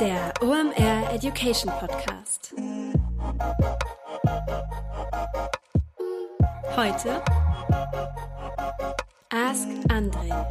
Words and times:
Der 0.00 0.32
OMR 0.40 1.12
Education 1.12 1.72
Podcast. 1.80 2.54
Heute 6.76 7.20
Ask 9.30 9.66
Andre. 9.90 10.46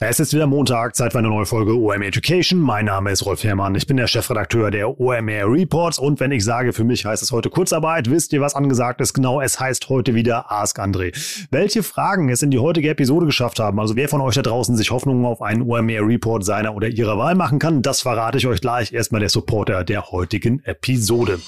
Es 0.00 0.18
ist 0.18 0.34
wieder 0.34 0.48
Montag, 0.48 0.96
Zeit 0.96 1.12
für 1.12 1.18
eine 1.18 1.28
neue 1.28 1.46
Folge 1.46 1.78
OMR 1.78 2.02
Education. 2.02 2.58
Mein 2.58 2.86
Name 2.86 3.12
ist 3.12 3.24
Rolf 3.24 3.44
Herrmann, 3.44 3.76
ich 3.76 3.86
bin 3.86 3.96
der 3.96 4.08
Chefredakteur 4.08 4.72
der 4.72 4.98
OMR 4.98 5.44
Reports 5.46 6.00
und 6.00 6.18
wenn 6.18 6.32
ich 6.32 6.44
sage, 6.44 6.72
für 6.72 6.82
mich 6.82 7.06
heißt 7.06 7.22
es 7.22 7.30
heute 7.30 7.48
Kurzarbeit, 7.48 8.10
wisst 8.10 8.32
ihr, 8.32 8.40
was 8.40 8.56
angesagt 8.56 9.00
ist? 9.00 9.14
Genau, 9.14 9.40
es 9.40 9.60
heißt 9.60 9.88
heute 9.88 10.16
wieder 10.16 10.50
Ask 10.50 10.80
André. 10.80 11.46
Welche 11.52 11.84
Fragen 11.84 12.28
es 12.28 12.42
in 12.42 12.50
die 12.50 12.58
heutige 12.58 12.90
Episode 12.90 13.26
geschafft 13.26 13.60
haben, 13.60 13.78
also 13.78 13.94
wer 13.94 14.08
von 14.08 14.20
euch 14.20 14.34
da 14.34 14.42
draußen 14.42 14.76
sich 14.76 14.90
Hoffnungen 14.90 15.24
auf 15.24 15.40
einen 15.40 15.62
OMR 15.62 16.08
Report 16.08 16.44
seiner 16.44 16.74
oder 16.74 16.88
ihrer 16.88 17.16
Wahl 17.16 17.36
machen 17.36 17.60
kann, 17.60 17.80
das 17.80 18.00
verrate 18.00 18.38
ich 18.38 18.48
euch 18.48 18.60
gleich. 18.60 18.92
Erstmal 18.92 19.20
der 19.20 19.30
Supporter 19.30 19.84
der 19.84 20.10
heutigen 20.10 20.60
Episode. 20.64 21.38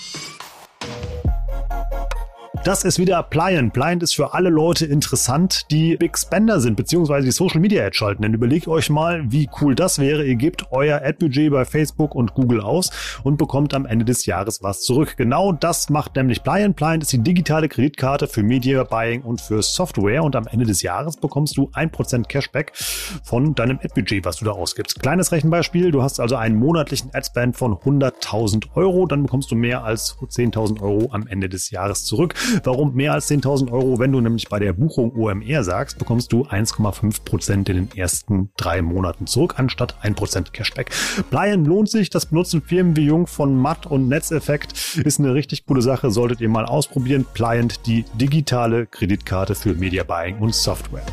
Das 2.67 2.83
ist 2.83 2.99
wieder 2.99 3.23
Pliant. 3.23 3.73
Pliant 3.73 4.03
ist 4.03 4.17
für 4.17 4.35
alle 4.35 4.49
Leute 4.49 4.87
interessant, 4.87 5.71
die 5.71 5.97
Big 5.99 6.19
Spender 6.19 6.59
sind, 6.59 6.77
beziehungsweise 6.77 7.25
die 7.25 7.31
Social 7.31 7.61
Media 7.61 7.87
Ads 7.87 7.97
schalten. 7.97 8.23
Denn 8.23 8.35
überlegt 8.35 8.67
euch 8.67 8.91
mal, 8.91 9.23
wie 9.31 9.49
cool 9.61 9.77
das 9.77 10.01
wäre. 10.01 10.25
Ihr 10.25 10.35
gebt 10.35 10.73
euer 10.73 11.01
Ad-Budget 11.01 11.53
bei 11.53 11.65
Facebook 11.65 12.17
und 12.17 12.35
Google 12.35 12.61
aus 12.61 12.91
und 13.23 13.37
bekommt 13.37 13.73
am 13.73 13.87
Ende 13.87 14.05
des 14.05 14.27
Jahres 14.27 14.65
was 14.65 14.83
zurück. 14.83 15.15
Genau 15.17 15.53
das 15.53 15.91
macht 15.91 16.17
nämlich 16.17 16.43
Pliant. 16.43 16.75
Pliant 16.75 17.05
ist 17.05 17.13
die 17.13 17.23
digitale 17.23 17.69
Kreditkarte 17.69 18.27
für 18.27 18.43
Media 18.43 18.83
Buying 18.83 19.23
und 19.23 19.41
für 19.41 19.63
Software 19.63 20.25
und 20.25 20.35
am 20.35 20.49
Ende 20.49 20.67
des 20.67 20.83
Jahres 20.83 21.19
bekommst 21.19 21.57
du 21.57 21.71
ein 21.73 21.93
Prozent 21.93 22.29
Cashback 22.29 22.73
von 23.23 23.55
deinem 23.55 23.79
Ad-Budget, 23.81 24.25
was 24.25 24.39
du 24.39 24.45
da 24.45 24.51
ausgibst. 24.51 25.01
Kleines 25.01 25.31
Rechenbeispiel. 25.31 25.93
Du 25.93 26.03
hast 26.03 26.19
also 26.19 26.35
einen 26.35 26.57
monatlichen 26.57 27.15
Ad-Spend 27.15 27.57
von 27.57 27.75
100.000 27.75 28.75
Euro. 28.75 29.07
Dann 29.07 29.23
bekommst 29.23 29.53
du 29.53 29.55
mehr 29.55 29.85
als 29.85 30.17
10.000 30.19 30.83
Euro 30.83 31.11
am 31.13 31.29
Ende 31.29 31.49
des 31.49 31.71
Jahres 31.71 32.05
zurück. 32.05 32.35
Warum 32.65 32.95
mehr 32.95 33.13
als 33.13 33.31
10.000 33.31 33.71
Euro? 33.71 33.99
Wenn 33.99 34.13
du 34.13 34.21
nämlich 34.21 34.49
bei 34.49 34.59
der 34.59 34.73
Buchung 34.73 35.15
OMR 35.15 35.65
sagst, 35.65 35.99
bekommst 35.99 36.33
du 36.33 36.47
1,5 36.47 37.25
Prozent 37.25 37.69
in 37.69 37.77
den 37.77 37.97
ersten 37.97 38.51
drei 38.57 38.83
Monaten 38.83 39.27
zurück, 39.27 39.55
anstatt 39.57 39.97
1 40.03 40.17
Prozent 40.17 40.53
Cashback. 40.53 40.91
Blyen 41.31 41.65
lohnt 41.65 41.91
sich. 41.91 42.11
Das 42.11 42.27
benutzen 42.27 42.63
Firmen 42.63 42.97
wie 42.97 43.07
Jung 43.07 43.27
von 43.27 43.57
Matt 43.57 43.87
und 43.87 44.09
Netzeffekt. 44.09 44.97
Ist 44.97 45.21
eine 45.21 45.35
richtig 45.35 45.67
coole 45.67 45.83
Sache. 45.83 46.11
Solltet 46.11 46.41
ihr 46.41 46.49
mal 46.49 46.65
ausprobieren. 46.65 47.27
Pliant, 47.35 47.87
die 47.87 48.05
digitale 48.15 48.87
Kreditkarte 48.87 49.55
für 49.55 49.75
Media 49.75 50.05
Buying 50.05 50.39
und 50.39 50.55
Software. 50.55 51.05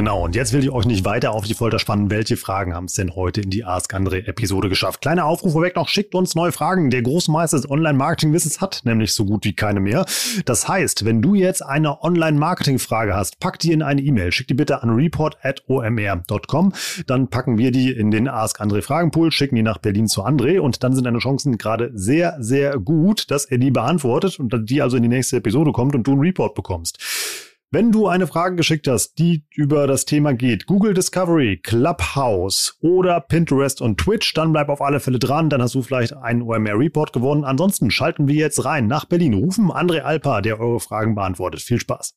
Genau, 0.00 0.24
und 0.24 0.34
jetzt 0.34 0.54
will 0.54 0.62
ich 0.62 0.70
euch 0.70 0.86
nicht 0.86 1.04
weiter 1.04 1.32
auf 1.32 1.44
die 1.44 1.52
Folter 1.52 1.78
spannen. 1.78 2.10
Welche 2.10 2.38
Fragen 2.38 2.74
haben 2.74 2.86
es 2.86 2.94
denn 2.94 3.14
heute 3.14 3.42
in 3.42 3.50
die 3.50 3.66
Ask 3.66 3.92
Andre 3.92 4.26
Episode 4.26 4.70
geschafft? 4.70 5.02
Kleiner 5.02 5.26
Aufruf 5.26 5.52
vorweg 5.52 5.76
noch, 5.76 5.88
schickt 5.88 6.14
uns 6.14 6.34
neue 6.34 6.52
Fragen. 6.52 6.88
Der 6.88 7.02
Großmeister 7.02 7.58
des 7.58 7.70
Online-Marketing-Wissens 7.70 8.62
hat 8.62 8.80
nämlich 8.84 9.12
so 9.12 9.26
gut 9.26 9.44
wie 9.44 9.52
keine 9.52 9.78
mehr. 9.78 10.06
Das 10.46 10.66
heißt, 10.66 11.04
wenn 11.04 11.20
du 11.20 11.34
jetzt 11.34 11.62
eine 11.62 12.02
Online-Marketing-Frage 12.02 13.14
hast, 13.14 13.40
pack 13.40 13.58
die 13.58 13.72
in 13.72 13.82
eine 13.82 14.00
E-Mail. 14.00 14.32
Schick 14.32 14.48
die 14.48 14.54
bitte 14.54 14.82
an 14.82 14.88
report.omr.com. 14.88 16.72
Dann 17.06 17.28
packen 17.28 17.58
wir 17.58 17.70
die 17.70 17.90
in 17.90 18.10
den 18.10 18.26
Ask 18.26 18.58
Andre 18.58 18.80
Fragenpool, 18.80 19.30
schicken 19.30 19.56
die 19.56 19.62
nach 19.62 19.76
Berlin 19.76 20.08
zu 20.08 20.24
André 20.24 20.60
und 20.60 20.82
dann 20.82 20.94
sind 20.94 21.04
deine 21.04 21.18
Chancen 21.18 21.58
gerade 21.58 21.90
sehr, 21.92 22.38
sehr 22.40 22.78
gut, 22.78 23.30
dass 23.30 23.44
er 23.44 23.58
die 23.58 23.70
beantwortet 23.70 24.40
und 24.40 24.70
die 24.70 24.80
also 24.80 24.96
in 24.96 25.02
die 25.02 25.10
nächste 25.10 25.36
Episode 25.36 25.72
kommt 25.72 25.94
und 25.94 26.06
du 26.06 26.12
einen 26.12 26.22
Report 26.22 26.54
bekommst. 26.54 27.49
Wenn 27.72 27.92
du 27.92 28.08
eine 28.08 28.26
Frage 28.26 28.56
geschickt 28.56 28.88
hast, 28.88 29.20
die 29.20 29.46
über 29.54 29.86
das 29.86 30.04
Thema 30.04 30.34
geht, 30.34 30.66
Google 30.66 30.92
Discovery, 30.92 31.56
Clubhouse 31.62 32.76
oder 32.80 33.20
Pinterest 33.20 33.80
und 33.80 33.96
Twitch, 33.96 34.34
dann 34.34 34.50
bleib 34.52 34.68
auf 34.70 34.82
alle 34.82 34.98
Fälle 34.98 35.20
dran, 35.20 35.50
dann 35.50 35.62
hast 35.62 35.76
du 35.76 35.82
vielleicht 35.82 36.16
einen 36.16 36.42
OMR 36.42 36.76
Report 36.76 37.12
gewonnen. 37.12 37.44
Ansonsten 37.44 37.92
schalten 37.92 38.26
wir 38.26 38.34
jetzt 38.34 38.64
rein 38.64 38.88
nach 38.88 39.04
Berlin, 39.04 39.34
rufen 39.34 39.70
André 39.70 40.00
Alpa, 40.00 40.40
der 40.40 40.58
eure 40.58 40.80
Fragen 40.80 41.14
beantwortet. 41.14 41.60
Viel 41.60 41.78
Spaß. 41.78 42.16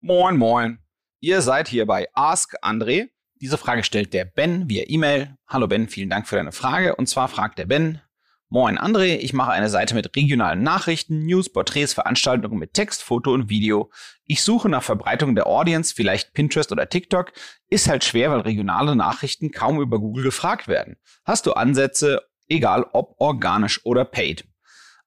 Moin, 0.00 0.36
moin. 0.36 0.78
Ihr 1.18 1.42
seid 1.42 1.66
hier 1.66 1.86
bei 1.86 2.06
Ask 2.14 2.54
André. 2.62 3.08
Diese 3.40 3.58
Frage 3.58 3.82
stellt 3.82 4.14
der 4.14 4.26
Ben 4.26 4.68
via 4.68 4.84
E-Mail. 4.86 5.34
Hallo 5.48 5.66
Ben, 5.66 5.88
vielen 5.88 6.10
Dank 6.10 6.28
für 6.28 6.36
deine 6.36 6.52
Frage. 6.52 6.94
Und 6.94 7.08
zwar 7.08 7.26
fragt 7.26 7.58
der 7.58 7.66
Ben, 7.66 8.00
Moin 8.52 8.78
André, 8.78 9.14
ich 9.14 9.32
mache 9.32 9.52
eine 9.52 9.68
Seite 9.68 9.94
mit 9.94 10.16
regionalen 10.16 10.64
Nachrichten, 10.64 11.24
News, 11.24 11.52
Porträts, 11.52 11.92
Veranstaltungen 11.92 12.58
mit 12.58 12.74
Text, 12.74 13.00
Foto 13.00 13.32
und 13.32 13.48
Video. 13.48 13.92
Ich 14.24 14.42
suche 14.42 14.68
nach 14.68 14.82
Verbreitung 14.82 15.36
der 15.36 15.46
Audience, 15.46 15.94
vielleicht 15.94 16.34
Pinterest 16.34 16.72
oder 16.72 16.88
TikTok. 16.88 17.30
Ist 17.68 17.88
halt 17.88 18.02
schwer, 18.02 18.32
weil 18.32 18.40
regionale 18.40 18.96
Nachrichten 18.96 19.52
kaum 19.52 19.80
über 19.80 20.00
Google 20.00 20.24
gefragt 20.24 20.66
werden. 20.66 20.96
Hast 21.24 21.46
du 21.46 21.52
Ansätze, 21.52 22.22
egal 22.48 22.86
ob 22.92 23.14
organisch 23.20 23.86
oder 23.86 24.04
paid? 24.04 24.48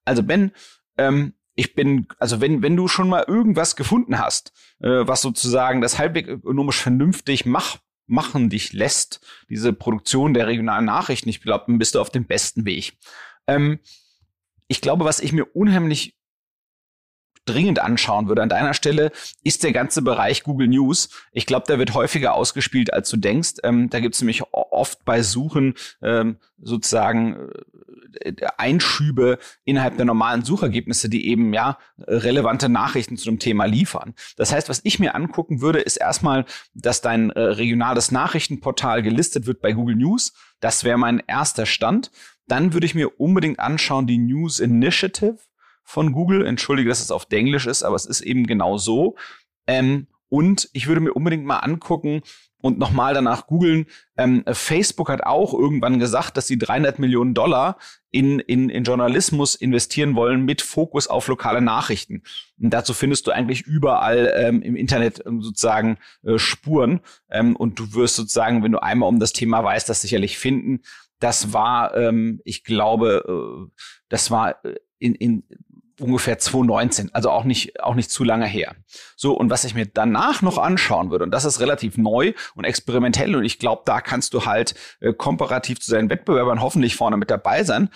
Also 0.06 0.22
Ben, 0.22 0.52
ähm, 0.96 1.34
ich 1.54 1.74
bin, 1.74 2.06
also 2.18 2.40
wenn, 2.40 2.62
wenn 2.62 2.76
du 2.76 2.88
schon 2.88 3.10
mal 3.10 3.26
irgendwas 3.28 3.76
gefunden 3.76 4.18
hast, 4.18 4.54
äh, 4.80 5.06
was 5.06 5.20
sozusagen 5.20 5.82
das 5.82 5.98
halbwegs 5.98 6.30
ökonomisch 6.30 6.80
vernünftig 6.80 7.44
mach, 7.44 7.76
machen 8.06 8.48
dich 8.48 8.72
lässt, 8.72 9.20
diese 9.50 9.74
Produktion 9.74 10.32
der 10.32 10.46
regionalen 10.46 10.86
Nachrichten, 10.86 11.28
ich 11.28 11.42
glaube, 11.42 11.64
dann 11.66 11.78
bist 11.78 11.94
du 11.94 12.00
auf 12.00 12.10
dem 12.10 12.26
besten 12.26 12.64
Weg. 12.64 12.98
Ähm, 13.46 13.78
ich 14.68 14.80
glaube, 14.80 15.04
was 15.04 15.20
ich 15.20 15.32
mir 15.32 15.44
unheimlich 15.54 16.16
dringend 17.44 17.78
anschauen 17.78 18.28
würde 18.28 18.42
an 18.42 18.48
deiner 18.48 18.74
Stelle, 18.74 19.12
ist 19.42 19.64
der 19.64 19.72
ganze 19.72 20.02
Bereich 20.02 20.44
Google 20.44 20.68
News. 20.68 21.10
Ich 21.32 21.46
glaube, 21.46 21.66
der 21.68 21.78
wird 21.78 21.94
häufiger 21.94 22.34
ausgespielt, 22.34 22.92
als 22.92 23.10
du 23.10 23.16
denkst. 23.16 23.54
Ähm, 23.62 23.90
da 23.90 24.00
gibt 24.00 24.14
es 24.14 24.20
nämlich 24.20 24.42
oft 24.52 25.04
bei 25.04 25.22
Suchen 25.22 25.74
ähm, 26.02 26.38
sozusagen 26.60 27.50
äh, 28.20 28.32
Einschübe 28.56 29.38
innerhalb 29.64 29.96
der 29.96 30.06
normalen 30.06 30.42
Suchergebnisse, 30.42 31.08
die 31.08 31.26
eben 31.28 31.52
ja 31.52 31.78
relevante 31.98 32.68
Nachrichten 32.68 33.16
zu 33.16 33.26
dem 33.26 33.38
Thema 33.38 33.66
liefern. 33.66 34.14
Das 34.36 34.52
heißt, 34.52 34.68
was 34.68 34.80
ich 34.84 34.98
mir 34.98 35.14
angucken 35.14 35.60
würde, 35.60 35.80
ist 35.80 35.96
erstmal, 35.96 36.46
dass 36.72 37.02
dein 37.02 37.30
äh, 37.30 37.40
regionales 37.40 38.10
Nachrichtenportal 38.10 39.02
gelistet 39.02 39.46
wird 39.46 39.60
bei 39.60 39.72
Google 39.72 39.96
News. 39.96 40.32
Das 40.60 40.84
wäre 40.84 40.96
mein 40.96 41.22
erster 41.26 41.66
Stand. 41.66 42.10
Dann 42.46 42.72
würde 42.72 42.86
ich 42.86 42.94
mir 42.94 43.20
unbedingt 43.20 43.58
anschauen 43.58 44.06
die 44.06 44.18
News 44.18 44.60
Initiative 44.60 45.38
von 45.82 46.12
Google. 46.12 46.46
Entschuldige, 46.46 46.88
dass 46.88 47.00
es 47.00 47.10
auf 47.10 47.26
Englisch 47.30 47.66
ist, 47.66 47.82
aber 47.82 47.96
es 47.96 48.06
ist 48.06 48.20
eben 48.20 48.46
genau 48.46 48.78
so. 48.78 49.16
Ähm, 49.66 50.06
und 50.28 50.68
ich 50.72 50.88
würde 50.88 51.00
mir 51.00 51.12
unbedingt 51.12 51.44
mal 51.44 51.58
angucken 51.58 52.22
und 52.64 52.78
nochmal 52.78 53.12
danach 53.12 53.46
googeln. 53.46 53.84
Ähm, 54.16 54.42
Facebook 54.50 55.10
hat 55.10 55.22
auch 55.22 55.52
irgendwann 55.52 55.98
gesagt, 55.98 56.38
dass 56.38 56.46
sie 56.46 56.56
300 56.56 56.98
Millionen 56.98 57.34
Dollar 57.34 57.76
in, 58.10 58.40
in, 58.40 58.70
in 58.70 58.84
Journalismus 58.84 59.54
investieren 59.54 60.16
wollen 60.16 60.46
mit 60.46 60.62
Fokus 60.62 61.06
auf 61.06 61.28
lokale 61.28 61.60
Nachrichten. 61.60 62.22
Und 62.58 62.70
dazu 62.70 62.94
findest 62.94 63.26
du 63.26 63.32
eigentlich 63.32 63.62
überall 63.62 64.32
ähm, 64.34 64.62
im 64.62 64.76
Internet 64.76 65.22
ähm, 65.26 65.42
sozusagen 65.42 65.98
äh, 66.22 66.38
Spuren. 66.38 67.00
Ähm, 67.30 67.54
und 67.54 67.78
du 67.78 67.92
wirst 67.92 68.16
sozusagen, 68.16 68.62
wenn 68.64 68.72
du 68.72 68.82
einmal 68.82 69.10
um 69.10 69.20
das 69.20 69.34
Thema 69.34 69.62
weißt, 69.62 69.86
das 69.88 70.00
sicherlich 70.00 70.38
finden. 70.38 70.80
Das 71.20 71.52
war, 71.52 71.96
ähm, 71.96 72.40
ich 72.44 72.64
glaube, 72.64 73.24
äh, 73.26 73.82
das 74.08 74.30
war 74.30 74.64
äh, 74.64 74.76
in, 74.98 75.14
in 75.14 75.44
ungefähr 76.00 76.38
2019, 76.38 77.10
also 77.14 77.30
auch 77.30 77.44
nicht, 77.44 77.80
auch 77.82 77.94
nicht 77.94 78.10
zu 78.10 78.24
lange 78.24 78.46
her. 78.46 78.74
So, 79.16 79.36
und 79.36 79.50
was 79.50 79.64
ich 79.64 79.74
mir 79.74 79.86
danach 79.86 80.42
noch 80.42 80.58
anschauen 80.58 81.10
würde, 81.10 81.24
und 81.24 81.30
das 81.30 81.44
ist 81.44 81.60
relativ 81.60 81.96
neu 81.96 82.32
und 82.54 82.64
experimentell, 82.64 83.34
und 83.36 83.44
ich 83.44 83.58
glaube, 83.58 83.82
da 83.84 84.00
kannst 84.00 84.34
du 84.34 84.44
halt 84.44 84.74
äh, 85.00 85.12
komparativ 85.12 85.80
zu 85.80 85.90
seinen 85.90 86.10
Wettbewerbern 86.10 86.60
hoffentlich 86.60 86.96
vorne 86.96 87.16
mit 87.16 87.30
dabei 87.30 87.64
sein, 87.64 87.90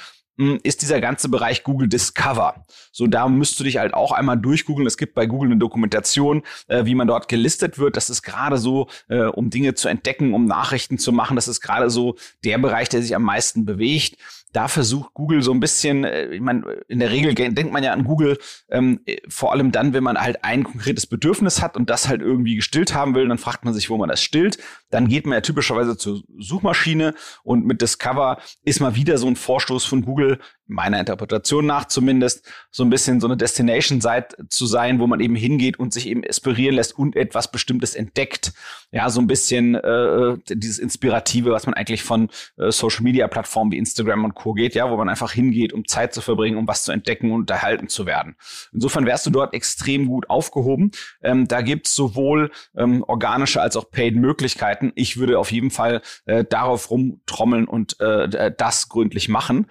ist 0.63 0.83
dieser 0.83 1.01
ganze 1.01 1.29
Bereich 1.29 1.65
Google 1.65 1.89
Discover. 1.89 2.65
So, 2.93 3.07
da 3.09 3.29
müsst 3.29 3.59
du 3.59 3.65
dich 3.65 3.79
halt 3.79 3.93
auch 3.93 4.13
einmal 4.13 4.39
durchgoogeln. 4.39 4.87
Es 4.87 4.97
gibt 4.97 5.15
bei 5.15 5.27
Google 5.27 5.51
eine 5.51 5.59
Dokumentation, 5.59 6.43
äh, 6.69 6.85
wie 6.85 6.95
man 6.95 7.09
dort 7.09 7.29
gelistet 7.29 7.79
wird. 7.79 7.97
Das 7.97 8.09
ist 8.09 8.23
gerade 8.23 8.59
so, 8.59 8.89
äh, 9.09 9.25
um 9.25 9.51
Dinge 9.51 9.75
zu 9.75 9.89
entdecken, 9.89 10.35
um 10.35 10.47
Nachrichten 10.47 10.99
zu 10.99 11.13
machen. 11.13 11.35
Das 11.35 11.49
ist 11.49 11.61
gerade 11.61 11.91
so 11.91 12.17
der 12.45 12.59
Bereich, 12.59 12.89
der 12.89 13.03
sich 13.03 13.17
am 13.17 13.23
meisten 13.23 13.65
bewegt 13.65 14.17
da 14.53 14.69
versucht 14.69 15.15
Google 15.15 15.43
so 15.43 15.53
ein 15.53 15.61
bisschen, 15.61 16.05
äh, 16.05 16.27
ich 16.29 16.41
meine, 16.41 16.63
in 16.89 16.99
der 16.99 17.11
Regel 17.11 17.35
denkt 17.35 17.73
man 17.73 17.83
ja 17.83 17.93
an 17.93 18.05
Google, 18.05 18.39
ähm, 18.71 19.01
vor 19.29 19.53
allem 19.53 19.73
dann, 19.73 19.93
wenn 19.93 20.05
man 20.05 20.19
halt 20.19 20.45
ein 20.45 20.65
konkretes 20.65 21.07
Bedürfnis 21.07 21.61
hat 21.63 21.77
und 21.77 21.91
das 21.91 22.09
halt 22.09 22.23
irgendwie 22.23 22.57
gestillt 22.57 22.95
haben 22.95 23.15
will, 23.15 23.29
dann 23.29 23.39
fragt 23.39 23.65
man 23.65 23.75
sich, 23.75 23.91
wo 23.91 23.97
man 23.97 24.09
das 24.09 24.23
stillt. 24.23 24.59
Dann 24.91 25.09
geht 25.09 25.27
man 25.27 25.35
ja 25.35 25.41
typischerweise 25.41 25.97
zur 25.97 26.23
Suchmaschine 26.39 27.15
und 27.43 27.67
mit 27.67 27.83
Discover 27.83 28.39
ist 28.65 28.81
mal 28.81 28.95
wieder 28.95 29.19
so 29.19 29.27
ein 29.27 29.37
Vorstoß 29.37 29.85
von 29.85 30.03
Google 30.03 30.39
meiner 30.69 31.01
Interpretation 31.01 31.67
nach 31.67 31.87
zumindest, 31.87 32.47
so 32.71 32.85
ein 32.85 32.91
bisschen 32.91 33.21
so 33.21 33.27
eine 33.27 33.37
Destination-Site 33.37 34.47
zu 34.49 34.67
sein, 34.67 35.01
wo 35.01 35.07
man 35.07 35.21
eben 35.21 35.35
hingeht 35.35 35.79
und 35.79 35.93
sich 35.93 36.07
eben 36.07 36.23
inspirieren 36.23 36.77
lässt 36.77 36.97
und 36.97 37.17
etwas 37.17 37.51
Bestimmtes 37.51 37.95
entdeckt. 37.95 38.53
Ja, 38.93 39.11
so 39.11 39.21
ein 39.21 39.27
bisschen 39.27 39.75
äh, 39.75 40.37
dieses 40.49 40.79
Inspirative, 40.79 41.51
was 41.51 41.67
man 41.67 41.75
eigentlich 41.75 42.03
von 42.03 42.29
äh, 42.59 42.71
Social-Media-Plattformen 42.71 43.73
wie 43.73 43.79
Instagram 43.79 44.25
und 44.25 44.35
Co. 44.35 44.53
geht, 44.53 44.75
ja, 44.75 44.91
wo 44.91 44.97
man 44.97 45.09
einfach 45.09 45.33
hingeht, 45.33 45.73
um 45.73 45.87
Zeit 45.87 46.15
zu 46.15 46.21
verbringen, 46.21 46.57
um 46.59 46.69
was 46.69 46.85
zu 46.85 46.93
entdecken 46.93 47.33
und 47.33 47.41
unterhalten 47.41 47.89
zu 47.89 48.07
werden. 48.07 48.37
Insofern 48.73 49.07
wärst 49.07 49.27
du 49.27 49.31
dort 49.31 49.55
extrem 49.55 50.07
gut 50.07 50.31
aufgehoben. 50.31 50.91
Ähm, 51.23 51.49
da 51.49 51.63
gibt's 51.63 51.95
sowohl 51.95 52.51
ähm, 52.77 53.03
organische 53.07 53.61
als 53.61 53.77
auch 53.77 53.91
Paid-Möglichkeiten. 53.91 54.93
Ich 54.95 55.17
würde 55.17 55.39
auf 55.39 55.51
jeden 55.51 55.71
Fall 55.71 56.03
äh, 56.27 56.45
darauf 56.45 56.91
rumtrommeln 56.91 57.67
und 57.67 57.99
äh, 58.01 58.53
das 58.57 58.89
gründlich 58.89 59.29
machen. 59.29 59.67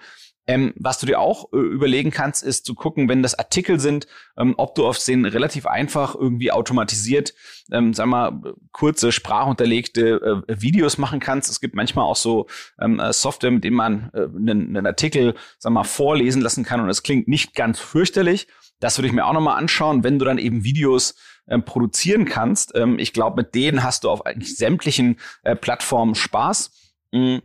Ähm, 0.48 0.72
was 0.76 0.98
du 0.98 1.04
dir 1.04 1.20
auch 1.20 1.52
äh, 1.52 1.58
überlegen 1.58 2.10
kannst, 2.10 2.42
ist 2.42 2.64
zu 2.64 2.74
gucken, 2.74 3.08
wenn 3.08 3.22
das 3.22 3.38
Artikel 3.38 3.78
sind, 3.78 4.06
ähm, 4.38 4.54
ob 4.56 4.74
du 4.74 4.86
auf 4.86 4.98
den 4.98 5.26
relativ 5.26 5.66
einfach 5.66 6.14
irgendwie 6.14 6.50
automatisiert, 6.50 7.34
ähm, 7.70 7.92
sag 7.92 8.06
mal, 8.06 8.40
kurze 8.72 9.12
sprachunterlegte 9.12 10.42
äh, 10.48 10.60
Videos 10.60 10.96
machen 10.96 11.20
kannst. 11.20 11.50
Es 11.50 11.60
gibt 11.60 11.74
manchmal 11.74 12.06
auch 12.06 12.16
so 12.16 12.46
ähm, 12.80 12.98
äh, 12.98 13.12
Software, 13.12 13.50
mit 13.50 13.62
dem 13.62 13.74
man 13.74 14.10
äh, 14.14 14.22
einen, 14.22 14.74
einen 14.74 14.86
Artikel, 14.86 15.34
sag 15.58 15.72
mal, 15.72 15.84
vorlesen 15.84 16.40
lassen 16.40 16.64
kann 16.64 16.80
und 16.80 16.88
es 16.88 17.02
klingt 17.02 17.28
nicht 17.28 17.54
ganz 17.54 17.78
fürchterlich. 17.78 18.48
Das 18.80 18.96
würde 18.96 19.08
ich 19.08 19.12
mir 19.12 19.26
auch 19.26 19.34
nochmal 19.34 19.58
anschauen, 19.58 20.02
wenn 20.02 20.18
du 20.18 20.24
dann 20.24 20.38
eben 20.38 20.64
Videos 20.64 21.14
ähm, 21.46 21.62
produzieren 21.64 22.24
kannst. 22.24 22.74
Ähm, 22.74 22.98
ich 22.98 23.12
glaube, 23.12 23.42
mit 23.42 23.54
denen 23.54 23.82
hast 23.82 24.04
du 24.04 24.10
auf 24.10 24.24
eigentlich 24.24 24.56
sämtlichen 24.56 25.18
äh, 25.42 25.54
Plattformen 25.54 26.14
Spaß. 26.14 26.70
Mhm. 27.12 27.42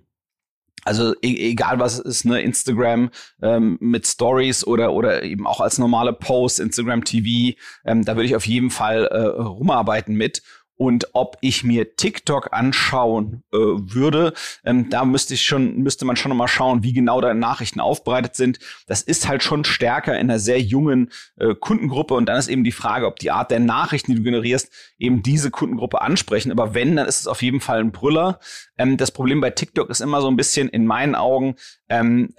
Also 0.85 1.13
e 1.21 1.51
egal 1.51 1.79
was 1.79 1.99
es 1.99 1.99
ist, 1.99 2.25
ne, 2.25 2.41
Instagram 2.41 3.09
ähm, 3.41 3.77
mit 3.79 4.07
Stories 4.07 4.65
oder 4.65 4.93
oder 4.93 5.23
eben 5.23 5.47
auch 5.47 5.61
als 5.61 5.77
normale 5.77 6.13
Post, 6.13 6.59
Instagram 6.59 7.03
TV, 7.03 7.57
ähm, 7.85 8.05
da 8.05 8.15
würde 8.15 8.25
ich 8.25 8.35
auf 8.35 8.47
jeden 8.47 8.69
Fall 8.69 9.05
äh, 9.05 9.19
rumarbeiten 9.19 10.15
mit. 10.15 10.41
Und 10.75 11.07
ob 11.13 11.37
ich 11.41 11.63
mir 11.63 11.95
TikTok 11.95 12.51
anschauen 12.51 13.43
äh, 13.53 13.57
würde, 13.57 14.33
ähm, 14.65 14.89
da 14.89 15.05
müsste 15.05 15.35
ich 15.35 15.43
schon, 15.43 15.77
müsste 15.77 16.03
man 16.05 16.15
schon 16.15 16.29
noch 16.29 16.35
mal 16.35 16.47
schauen, 16.47 16.83
wie 16.83 16.93
genau 16.93 17.21
deine 17.21 17.39
Nachrichten 17.39 17.79
aufbereitet 17.79 18.35
sind. 18.35 18.59
Das 18.87 19.01
ist 19.01 19.27
halt 19.27 19.43
schon 19.43 19.63
stärker 19.65 20.13
in 20.13 20.29
einer 20.29 20.39
sehr 20.39 20.59
jungen 20.59 21.11
äh, 21.37 21.53
Kundengruppe. 21.53 22.15
Und 22.15 22.27
dann 22.27 22.37
ist 22.37 22.47
eben 22.47 22.63
die 22.63 22.71
Frage, 22.71 23.05
ob 23.05 23.19
die 23.19 23.31
Art 23.31 23.51
der 23.51 23.59
Nachrichten, 23.59 24.11
die 24.11 24.17
du 24.17 24.23
generierst, 24.23 24.71
eben 24.97 25.21
diese 25.21 25.51
Kundengruppe 25.51 26.01
ansprechen. 26.01 26.51
Aber 26.51 26.73
wenn, 26.73 26.95
dann 26.95 27.07
ist 27.07 27.21
es 27.21 27.27
auf 27.27 27.41
jeden 27.43 27.61
Fall 27.61 27.79
ein 27.79 27.91
Brüller. 27.91 28.39
Ähm, 28.77 28.97
das 28.97 29.11
Problem 29.11 29.41
bei 29.41 29.51
TikTok 29.51 29.89
ist 29.89 30.01
immer 30.01 30.21
so 30.21 30.27
ein 30.27 30.37
bisschen 30.37 30.69
in 30.69 30.85
meinen 30.85 31.15
Augen, 31.15 31.55
ähm, 31.89 32.33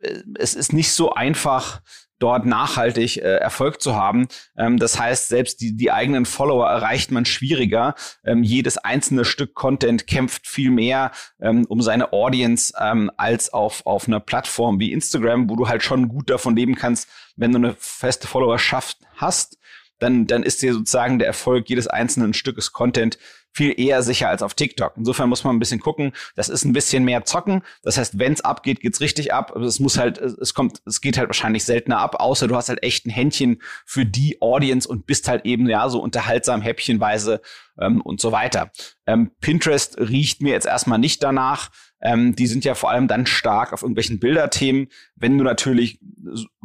äh, 0.00 0.22
es 0.38 0.54
ist 0.54 0.72
nicht 0.72 0.92
so 0.92 1.12
einfach, 1.12 1.82
dort 2.18 2.46
nachhaltig 2.46 3.18
äh, 3.18 3.36
Erfolg 3.36 3.80
zu 3.80 3.94
haben. 3.94 4.28
Ähm, 4.56 4.78
das 4.78 4.98
heißt, 4.98 5.28
selbst 5.28 5.60
die, 5.60 5.76
die 5.76 5.92
eigenen 5.92 6.26
Follower 6.26 6.66
erreicht 6.66 7.10
man 7.10 7.24
schwieriger. 7.24 7.94
Ähm, 8.24 8.42
jedes 8.42 8.78
einzelne 8.78 9.24
Stück 9.24 9.54
Content 9.54 10.06
kämpft 10.06 10.46
viel 10.46 10.70
mehr 10.70 11.12
ähm, 11.40 11.66
um 11.68 11.82
seine 11.82 12.12
Audience 12.12 12.74
ähm, 12.80 13.10
als 13.16 13.52
auf, 13.52 13.84
auf 13.86 14.08
einer 14.08 14.20
Plattform 14.20 14.80
wie 14.80 14.92
Instagram, 14.92 15.50
wo 15.50 15.56
du 15.56 15.68
halt 15.68 15.82
schon 15.82 16.08
gut 16.08 16.30
davon 16.30 16.56
leben 16.56 16.74
kannst, 16.74 17.08
wenn 17.36 17.52
du 17.52 17.58
eine 17.58 17.76
feste 17.78 18.26
Followerschaft 18.26 18.98
hast 19.14 19.58
dann, 19.98 20.26
dann 20.26 20.42
ist 20.42 20.62
dir 20.62 20.74
sozusagen 20.74 21.18
der 21.18 21.28
Erfolg 21.28 21.68
jedes 21.68 21.86
einzelnen 21.86 22.34
Stückes 22.34 22.72
Content 22.72 23.18
viel 23.56 23.74
eher 23.80 24.02
sicher 24.02 24.28
als 24.28 24.42
auf 24.42 24.52
TikTok. 24.52 24.92
Insofern 24.98 25.30
muss 25.30 25.42
man 25.42 25.56
ein 25.56 25.58
bisschen 25.58 25.80
gucken. 25.80 26.12
Das 26.34 26.50
ist 26.50 26.64
ein 26.66 26.74
bisschen 26.74 27.04
mehr 27.04 27.24
zocken. 27.24 27.62
Das 27.82 27.96
heißt, 27.96 28.18
wenn 28.18 28.34
es 28.34 28.42
abgeht, 28.42 28.80
geht's 28.80 29.00
richtig 29.00 29.32
ab. 29.32 29.56
Es 29.56 29.80
muss 29.80 29.96
halt, 29.96 30.18
es 30.18 30.52
kommt, 30.52 30.82
es 30.84 31.00
geht 31.00 31.16
halt 31.16 31.30
wahrscheinlich 31.30 31.64
seltener 31.64 31.98
ab, 31.98 32.16
außer 32.20 32.48
du 32.48 32.54
hast 32.54 32.68
halt 32.68 32.82
echt 32.82 33.06
ein 33.06 33.10
Händchen 33.10 33.62
für 33.86 34.04
die 34.04 34.42
Audience 34.42 34.86
und 34.86 35.06
bist 35.06 35.26
halt 35.26 35.46
eben 35.46 35.68
ja 35.70 35.88
so 35.88 36.00
unterhaltsam, 36.00 36.60
häppchenweise 36.60 37.40
ähm, 37.80 38.02
und 38.02 38.20
so 38.20 38.30
weiter. 38.30 38.70
Ähm, 39.06 39.30
Pinterest 39.40 39.98
riecht 39.98 40.42
mir 40.42 40.52
jetzt 40.52 40.66
erstmal 40.66 40.98
nicht 40.98 41.22
danach. 41.22 41.70
Ähm, 42.02 42.36
die 42.36 42.46
sind 42.46 42.64
ja 42.66 42.74
vor 42.74 42.90
allem 42.90 43.08
dann 43.08 43.24
stark 43.24 43.72
auf 43.72 43.80
irgendwelchen 43.80 44.20
Bilderthemen. 44.20 44.88
Wenn 45.14 45.38
du 45.38 45.44
natürlich 45.44 45.98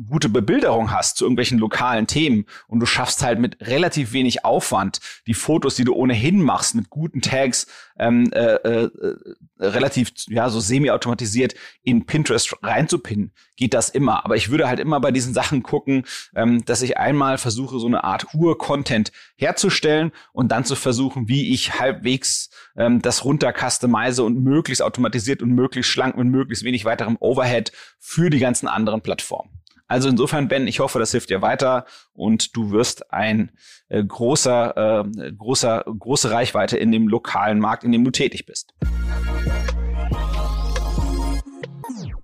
gute 0.09 0.29
Bebilderung 0.29 0.91
hast 0.91 1.17
zu 1.17 1.25
irgendwelchen 1.25 1.59
lokalen 1.59 2.07
Themen 2.07 2.45
und 2.67 2.79
du 2.79 2.85
schaffst 2.85 3.23
halt 3.23 3.39
mit 3.39 3.57
relativ 3.61 4.13
wenig 4.13 4.45
Aufwand 4.45 4.99
die 5.27 5.33
Fotos, 5.33 5.75
die 5.75 5.83
du 5.83 5.93
ohnehin 5.93 6.41
machst, 6.41 6.75
mit 6.75 6.89
guten 6.89 7.21
Tags, 7.21 7.67
ähm, 7.97 8.31
äh, 8.33 8.55
äh, 8.55 8.89
relativ 9.59 10.11
ja 10.27 10.49
so 10.49 10.59
semi-automatisiert 10.59 11.53
in 11.83 12.05
Pinterest 12.05 12.55
reinzupinnen, 12.63 13.31
geht 13.55 13.73
das 13.73 13.89
immer. 13.89 14.25
Aber 14.25 14.35
ich 14.35 14.49
würde 14.49 14.67
halt 14.67 14.79
immer 14.79 14.99
bei 14.99 15.11
diesen 15.11 15.33
Sachen 15.33 15.63
gucken, 15.63 16.03
ähm, 16.35 16.65
dass 16.65 16.81
ich 16.81 16.97
einmal 16.97 17.37
versuche, 17.37 17.79
so 17.79 17.87
eine 17.87 18.03
Art 18.03 18.33
Ur-Content 18.33 19.11
herzustellen 19.35 20.11
und 20.33 20.51
dann 20.51 20.65
zu 20.65 20.75
versuchen, 20.75 21.27
wie 21.27 21.53
ich 21.53 21.79
halbwegs 21.79 22.49
ähm, 22.75 23.01
das 23.01 23.23
runter 23.23 23.53
customize 23.53 24.23
und 24.23 24.43
möglichst 24.43 24.81
automatisiert 24.81 25.41
und 25.41 25.51
möglichst 25.51 25.91
schlank 25.91 26.17
mit 26.17 26.27
möglichst 26.27 26.63
wenig 26.63 26.85
weiterem 26.85 27.17
Overhead 27.19 27.71
für 27.99 28.29
die 28.29 28.39
ganzen 28.39 28.67
anderen 28.67 29.01
Plattformen. 29.01 29.50
Also 29.91 30.07
insofern, 30.07 30.47
Ben, 30.47 30.67
ich 30.67 30.79
hoffe, 30.79 30.99
das 30.99 31.11
hilft 31.11 31.31
dir 31.31 31.41
weiter 31.41 31.83
und 32.13 32.55
du 32.55 32.71
wirst 32.71 33.11
ein 33.11 33.51
äh, 33.89 34.01
großer, 34.01 35.03
äh, 35.03 35.31
großer, 35.33 35.83
große 35.83 36.31
Reichweite 36.31 36.77
in 36.77 36.93
dem 36.93 37.09
lokalen 37.09 37.59
Markt, 37.59 37.83
in 37.83 37.91
dem 37.91 38.05
du 38.05 38.09
tätig 38.09 38.45
bist. 38.45 38.73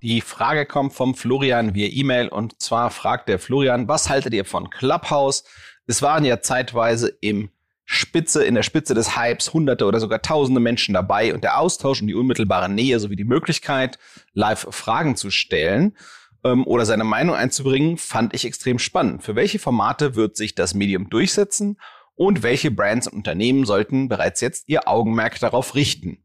Die 0.00 0.22
Frage 0.22 0.64
kommt 0.64 0.94
vom 0.94 1.14
Florian 1.14 1.74
via 1.74 1.88
E-Mail 1.92 2.28
und 2.28 2.58
zwar 2.58 2.88
fragt 2.88 3.28
der 3.28 3.38
Florian, 3.38 3.86
was 3.86 4.08
haltet 4.08 4.32
ihr 4.32 4.46
von 4.46 4.70
Clubhouse? 4.70 5.44
Es 5.86 6.00
waren 6.00 6.24
ja 6.24 6.40
zeitweise 6.40 7.08
im 7.20 7.50
Spitze, 7.84 8.44
in 8.44 8.54
der 8.54 8.62
Spitze 8.62 8.94
des 8.94 9.14
Hypes 9.14 9.52
hunderte 9.52 9.84
oder 9.84 10.00
sogar 10.00 10.22
tausende 10.22 10.60
Menschen 10.62 10.94
dabei 10.94 11.34
und 11.34 11.44
der 11.44 11.58
Austausch 11.58 12.00
und 12.00 12.06
die 12.06 12.14
unmittelbare 12.14 12.70
Nähe 12.70 12.98
sowie 12.98 13.16
die 13.16 13.24
Möglichkeit, 13.24 13.98
live 14.32 14.68
Fragen 14.70 15.16
zu 15.16 15.30
stellen 15.30 15.94
ähm, 16.52 16.66
oder 16.66 16.86
seine 16.86 17.04
Meinung 17.04 17.34
einzubringen, 17.34 17.98
fand 17.98 18.34
ich 18.34 18.44
extrem 18.44 18.78
spannend. 18.78 19.22
Für 19.22 19.36
welche 19.36 19.58
Formate 19.58 20.14
wird 20.14 20.36
sich 20.36 20.54
das 20.54 20.74
Medium 20.74 21.10
durchsetzen 21.10 21.78
und 22.14 22.42
welche 22.42 22.70
Brands 22.70 23.06
und 23.06 23.14
Unternehmen 23.14 23.64
sollten 23.64 24.08
bereits 24.08 24.40
jetzt 24.40 24.68
ihr 24.68 24.88
Augenmerk 24.88 25.38
darauf 25.38 25.74
richten? 25.74 26.24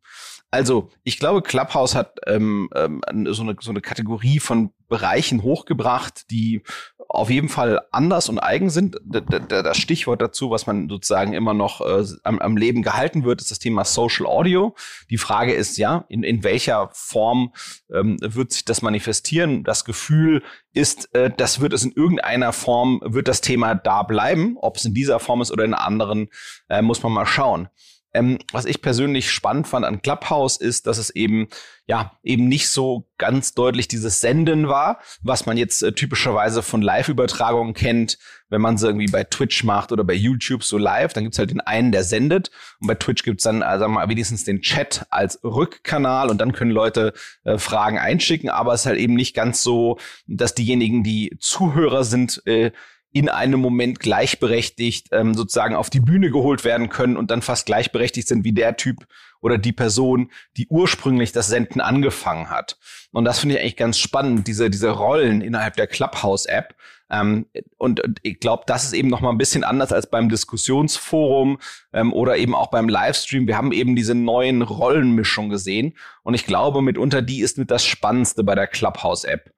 Also, 0.54 0.92
ich 1.04 1.18
glaube, 1.18 1.42
Clubhouse 1.42 1.96
hat 1.96 2.20
ähm, 2.28 2.70
ähm, 2.76 3.02
so, 3.32 3.42
eine, 3.42 3.56
so 3.60 3.72
eine 3.72 3.82
Kategorie 3.82 4.40
von 4.40 4.70
Bereichen 4.88 5.42
hochgebracht, 5.42 6.30
die 6.30 6.62
auf 7.10 7.32
jeden 7.32 7.50
Fall 7.50 7.82
anders 7.92 8.30
und 8.30 8.38
eigen 8.38 8.70
sind. 8.70 8.98
Das 9.04 9.78
Stichwort 9.78 10.22
dazu, 10.22 10.52
was 10.52 10.68
man 10.68 10.90
sozusagen 10.90 11.34
immer 11.34 11.56
noch 11.56 11.82
äh, 11.82 12.06
am, 12.22 12.38
am, 12.38 12.56
Leben 12.56 12.84
gehalten 12.84 13.24
wird, 13.24 13.42
ist 13.42 13.50
das 13.50 13.58
Thema 13.58 13.84
Social 13.84 14.28
Audio. 14.28 14.76
Die 15.10 15.18
Frage 15.18 15.54
ist 15.54 15.80
ja, 15.80 16.06
in, 16.08 16.22
in 16.22 16.44
welcher 16.44 16.92
Form 16.94 17.52
ähm, 17.92 18.18
wird 18.22 18.52
sich 18.52 18.64
das 18.64 18.84
manifestieren? 18.84 19.64
Das 19.64 19.86
Gefühl 19.86 20.44
ist, 20.72 21.16
äh, 21.16 21.32
das 21.36 21.62
wird 21.62 21.74
es 21.74 21.84
in 21.84 21.94
irgendeiner 21.94 22.54
Form, 22.54 23.02
wird 23.04 23.28
das 23.28 23.42
Thema 23.42 23.74
da 23.74 24.04
bleiben. 24.04 24.58
Ob 24.62 24.78
es 24.78 24.86
in 24.86 24.94
dieser 24.94 25.20
Form 25.20 25.42
ist 25.42 25.52
oder 25.52 25.66
in 25.66 25.74
einer 25.74 25.84
anderen, 25.84 26.28
äh, 26.70 26.84
muss 26.84 27.02
man 27.02 27.12
mal 27.12 27.26
schauen. 27.26 27.70
Ähm, 28.14 28.40
was 28.52 28.66
ich 28.66 28.82
persönlich 28.82 29.32
spannend 29.32 29.68
fand 29.68 29.86
an 29.86 30.02
Clubhouse 30.02 30.58
ist, 30.58 30.88
dass 30.88 30.98
es 30.98 31.10
eben 31.10 31.48
ja 31.86 32.18
eben 32.24 32.48
nicht 32.48 32.70
so 32.70 33.10
ganz 33.18 33.54
deutlich 33.54 33.88
dieses 33.88 34.22
Senden 34.22 34.68
war, 34.68 35.00
was 35.22 35.46
man 35.46 35.58
jetzt 35.58 35.84
äh, 35.84 35.92
typischerweise 35.92 36.62
von 36.62 36.82
Live-Übertragungen 36.82 37.74
kennt, 37.74 38.18
wenn 38.50 38.62
man 38.62 38.78
sie 38.78 38.88
irgendwie 38.88 39.12
bei 39.12 39.24
Twitch 39.24 39.64
macht 39.64 39.92
oder 39.92 40.04
bei 40.04 40.14
YouTube 40.14 40.64
so 40.64 40.78
live, 40.78 41.12
dann 41.14 41.24
gibt's 41.24 41.40
halt 41.40 41.50
den 41.50 41.60
einen, 41.60 41.92
der 41.92 42.04
sendet 42.04 42.52
und 42.80 42.88
bei 42.88 42.96
Twitch 42.96 43.24
gibt's 43.24 43.44
dann, 43.44 43.64
also 43.64 43.88
mal 43.88 44.08
wenigstens 44.08 44.44
den 44.44 44.62
Chat 44.62 45.06
als 45.10 45.44
Rückkanal 45.44 46.30
und 46.30 46.40
dann 46.40 46.54
können 46.54 46.72
Leute 46.72 47.14
äh, 47.44 47.58
Fragen 47.58 47.98
einschicken, 47.98 48.50
aber 48.50 48.74
es 48.74 48.82
ist 48.82 48.86
halt 48.86 49.00
eben 49.00 49.16
nicht 49.16 49.36
ganz 49.36 49.64
so, 49.64 49.98
dass 50.28 50.56
diejenigen, 50.56 51.04
die 51.04 51.36
Zuhörer 51.40 52.04
sind, 52.04 52.44
äh, 52.46 52.72
in 53.14 53.30
einem 53.30 53.60
Moment 53.60 54.00
gleichberechtigt 54.00 55.10
ähm, 55.12 55.36
sozusagen 55.36 55.76
auf 55.76 55.92
die 55.92 56.00
Bühne 56.00 56.32
geholt 56.32 56.66
werden 56.66 56.90
können 56.90 57.16
und 57.16 57.30
dann 57.30 57.44
fast 57.44 57.68
gleichberechtigt 57.68 58.28
sind 58.28 58.44
wie 58.44 58.54
der 58.54 58.76
Typ 58.76 59.06
oder 59.40 59.60
die 59.60 59.72
Person, 59.72 60.32
die 60.58 60.68
ursprünglich 60.68 61.32
das 61.32 61.48
Senden 61.48 61.80
angefangen 61.80 62.50
hat. 62.50 62.78
Und 63.12 63.26
das 63.26 63.40
finde 63.40 63.56
ich 63.56 63.62
eigentlich 63.62 63.78
ganz 63.78 64.00
spannend, 64.00 64.48
diese, 64.48 64.70
diese 64.72 64.90
Rollen 64.90 65.42
innerhalb 65.42 65.76
der 65.76 65.86
Clubhouse-App. 65.86 66.74
Ähm, 67.12 67.46
und, 67.78 68.00
und 68.00 68.20
ich 68.24 68.40
glaube, 68.40 68.64
das 68.66 68.86
ist 68.86 68.94
eben 68.94 69.10
noch 69.10 69.22
mal 69.22 69.30
ein 69.30 69.38
bisschen 69.38 69.64
anders 69.64 69.94
als 69.94 70.10
beim 70.10 70.30
Diskussionsforum 70.30 71.60
ähm, 71.92 72.14
oder 72.14 72.38
eben 72.38 72.56
auch 72.56 72.72
beim 72.72 72.90
Livestream. 72.90 73.46
Wir 73.46 73.58
haben 73.58 73.74
eben 73.74 73.96
diese 73.96 74.16
neuen 74.16 74.64
Rollenmischung 74.64 75.50
gesehen. 75.50 75.96
Und 76.24 76.34
ich 76.34 76.48
glaube, 76.48 76.82
mitunter 76.82 77.22
die 77.22 77.42
ist 77.42 77.60
mit 77.60 77.70
das 77.70 77.86
Spannendste 77.86 78.44
bei 78.44 78.56
der 78.56 78.68
Clubhouse-App. 78.68 79.54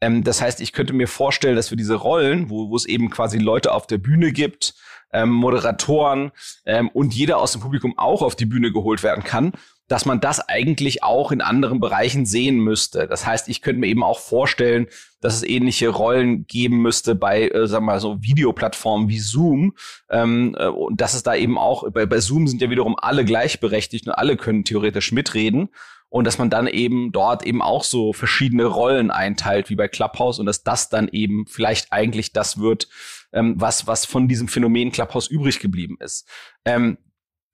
Ähm, 0.00 0.24
das 0.24 0.40
heißt, 0.40 0.60
ich 0.60 0.72
könnte 0.72 0.92
mir 0.92 1.08
vorstellen, 1.08 1.56
dass 1.56 1.70
wir 1.70 1.76
diese 1.76 1.94
Rollen, 1.94 2.50
wo, 2.50 2.70
wo 2.70 2.76
es 2.76 2.86
eben 2.86 3.10
quasi 3.10 3.38
Leute 3.38 3.72
auf 3.72 3.86
der 3.86 3.98
Bühne 3.98 4.32
gibt, 4.32 4.74
ähm, 5.12 5.30
Moderatoren 5.30 6.32
ähm, 6.66 6.88
und 6.88 7.14
jeder 7.14 7.38
aus 7.38 7.52
dem 7.52 7.60
Publikum 7.60 7.98
auch 7.98 8.22
auf 8.22 8.36
die 8.36 8.46
Bühne 8.46 8.72
geholt 8.72 9.02
werden 9.02 9.24
kann, 9.24 9.52
dass 9.88 10.06
man 10.06 10.20
das 10.20 10.38
eigentlich 10.38 11.02
auch 11.02 11.32
in 11.32 11.40
anderen 11.40 11.80
Bereichen 11.80 12.24
sehen 12.24 12.60
müsste. 12.60 13.08
Das 13.08 13.26
heißt, 13.26 13.48
ich 13.48 13.60
könnte 13.60 13.80
mir 13.80 13.88
eben 13.88 14.04
auch 14.04 14.20
vorstellen, 14.20 14.86
dass 15.20 15.34
es 15.34 15.42
ähnliche 15.42 15.88
Rollen 15.88 16.46
geben 16.46 16.80
müsste 16.80 17.16
bei, 17.16 17.48
äh, 17.48 17.66
sagen 17.66 17.86
wir 17.86 17.94
mal, 17.94 18.00
so 18.00 18.22
Videoplattformen 18.22 19.08
wie 19.08 19.18
Zoom. 19.18 19.74
Ähm, 20.08 20.54
äh, 20.56 20.68
und 20.68 21.00
dass 21.00 21.14
es 21.14 21.24
da 21.24 21.34
eben 21.34 21.58
auch, 21.58 21.90
bei, 21.90 22.06
bei 22.06 22.20
Zoom 22.20 22.46
sind 22.46 22.62
ja 22.62 22.70
wiederum 22.70 22.96
alle 22.96 23.24
gleichberechtigt 23.24 24.06
und 24.06 24.12
alle 24.12 24.36
können 24.36 24.64
theoretisch 24.64 25.10
mitreden. 25.10 25.70
Und 26.10 26.24
dass 26.26 26.38
man 26.38 26.50
dann 26.50 26.66
eben 26.66 27.12
dort 27.12 27.46
eben 27.46 27.62
auch 27.62 27.84
so 27.84 28.12
verschiedene 28.12 28.64
Rollen 28.64 29.10
einteilt, 29.10 29.70
wie 29.70 29.76
bei 29.76 29.88
Clubhouse, 29.88 30.38
und 30.38 30.46
dass 30.46 30.64
das 30.64 30.88
dann 30.88 31.08
eben 31.08 31.46
vielleicht 31.46 31.92
eigentlich 31.92 32.32
das 32.32 32.58
wird, 32.58 32.88
ähm, 33.32 33.54
was, 33.56 33.86
was 33.86 34.04
von 34.04 34.28
diesem 34.28 34.48
Phänomen 34.48 34.92
Clubhouse 34.92 35.28
übrig 35.28 35.60
geblieben 35.60 35.96
ist. 36.00 36.28
Ähm, 36.64 36.98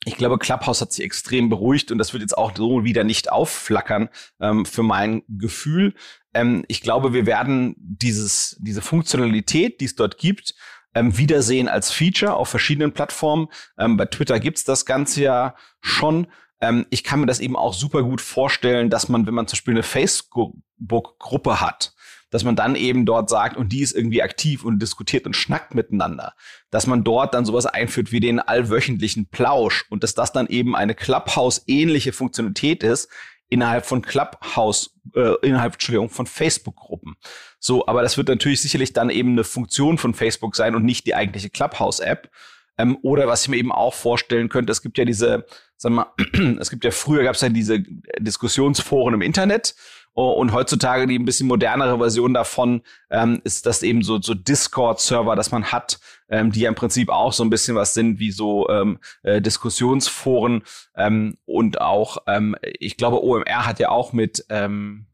ich 0.07 0.17
glaube, 0.17 0.39
Clubhouse 0.39 0.81
hat 0.81 0.93
sich 0.93 1.05
extrem 1.05 1.49
beruhigt 1.49 1.91
und 1.91 1.99
das 1.99 2.13
wird 2.13 2.23
jetzt 2.23 2.39
auch 2.39 2.55
so 2.57 2.85
wieder 2.85 3.03
nicht 3.03 3.31
aufflackern 3.31 4.09
ähm, 4.41 4.65
für 4.65 4.85
mein 4.85 5.23
Gefühl. 5.29 5.95
Ähm, 6.33 6.65
ich 6.69 6.81
glaube, 6.81 7.13
wir 7.13 7.27
werden 7.27 7.75
dieses, 7.79 8.57
diese 8.61 8.83
Funktionalität, 8.83 9.81
die 9.81 9.87
es 9.87 9.97
dort 9.97 10.17
gibt, 10.17 10.55
ähm, 10.95 11.19
wiedersehen 11.19 11.69
als 11.69 11.91
Feature 11.91 12.35
auf 12.35 12.49
verschiedenen 12.49 12.93
Plattformen. 12.93 13.49
Ähm, 13.79 13.97
bei 13.97 14.07
Twitter 14.07 14.39
gibt's 14.39 14.65
das 14.65 14.87
Ganze 14.87 15.23
ja 15.23 15.55
schon. 15.81 16.29
Ähm, 16.61 16.87
ich 16.91 17.05
kann 17.05 17.21
mir 17.21 17.27
das 17.27 17.41
eben 17.41 17.57
auch 17.57 17.75
super 17.75 18.03
gut 18.03 18.21
vorstellen, 18.21 18.91
dass 18.91 19.09
man, 19.09 19.27
wenn 19.27 19.35
man 19.35 19.47
zum 19.47 19.57
Beispiel 19.57 19.75
eine 19.75 19.83
Facebook-Gruppe 19.83 21.61
hat, 21.61 21.95
dass 22.31 22.45
man 22.45 22.57
dann 22.57 22.75
eben 22.75 23.07
dort 23.07 23.31
sagt, 23.31 23.57
und 23.57 23.73
die 23.73 23.81
ist 23.81 23.93
irgendwie 23.93 24.23
aktiv 24.23 24.65
und 24.65 24.81
diskutiert 24.81 25.27
und 25.27 25.37
schnackt 25.37 25.75
miteinander, 25.75 26.35
dass 26.71 26.87
man 26.87 27.05
dort 27.05 27.35
dann 27.35 27.45
sowas 27.45 27.67
einführt 27.67 28.13
wie 28.13 28.21
den 28.21 28.41
allwöchentlichen 28.41 29.29
Plausch 29.29 29.87
und 29.91 30.03
dass 30.03 30.15
das 30.15 30.33
dann 30.33 30.47
eben 30.49 30.75
eine 30.75 30.95
Clubhouse-ähnliche 30.95 32.13
Funktionalität 32.13 32.83
ist 32.83 33.09
innerhalb 33.49 33.87
von 33.87 34.03
Clubhouse, 34.03 34.97
äh, 35.15 35.35
innerhalb, 35.43 35.75
Entschuldigung, 35.75 36.11
von 36.11 36.27
Facebook-Gruppen. 36.27 37.17
So, 37.59 37.87
aber 37.87 38.03
das 38.03 38.17
wird 38.17 38.29
natürlich 38.29 38.61
sicherlich 38.61 38.93
dann 38.93 39.11
eben 39.11 39.33
eine 39.33 39.45
Funktion 39.45 39.99
von 39.99 40.15
Facebook 40.15 40.57
sein 40.57 40.75
und 40.75 40.85
nicht 40.85 41.07
die 41.07 41.15
eigentliche 41.15 41.51
Clubhouse-App. 41.51 42.29
Ähm, 42.78 42.99
oder 43.02 43.26
was 43.26 43.42
ich 43.42 43.49
mir 43.49 43.56
eben 43.56 43.73
auch 43.73 43.95
vorstellen 43.95 44.49
könnte, 44.49 44.71
es 44.73 44.83
gibt 44.83 44.99
ja 44.99 45.04
diese, 45.04 45.47
sag 45.76 45.92
mal, 45.92 46.06
es 46.61 46.71
gibt 46.71 46.85
ja 46.85 46.90
früher 46.90 47.25
gab 47.25 47.35
es 47.35 47.40
ja 47.40 47.49
diese 47.49 47.80
Diskussionsforen 48.18 49.14
im 49.14 49.23
Internet 49.23 49.75
und 50.16 50.52
heutzutage 50.52 51.06
die 51.06 51.18
ein 51.18 51.26
bisschen 51.26 51.47
modernere 51.47 51.99
Version 51.99 52.33
davon 52.33 52.80
ähm, 53.11 53.42
ist 53.45 53.66
das 53.66 53.83
eben 53.83 54.02
so, 54.02 54.21
so 54.21 54.33
Discord-Server, 54.33 55.37
dass 55.37 55.52
man 55.52 55.66
hat, 55.66 56.00
ähm, 56.30 56.52
die 56.52 56.61
ja 56.61 56.71
im 56.71 56.75
Prinzip 56.75 57.11
auch 57.11 57.35
so 57.35 57.45
ein 57.45 57.50
bisschen 57.50 57.76
was 57.76 57.92
sind 57.92 58.18
wie 58.18 58.30
so 58.30 58.66
ähm, 58.71 58.99
äh, 59.25 59.42
Diskussionsforen 59.42 60.62
ähm, 60.97 61.37
und 61.45 61.83
auch, 61.83 62.16
ähm, 62.28 62.56
ich 62.62 62.97
glaube, 62.97 63.23
OMR 63.23 63.66
hat 63.66 63.78
ja 63.78 63.90
auch 63.90 64.14
mit 64.14 64.47
ähm, 64.49 65.04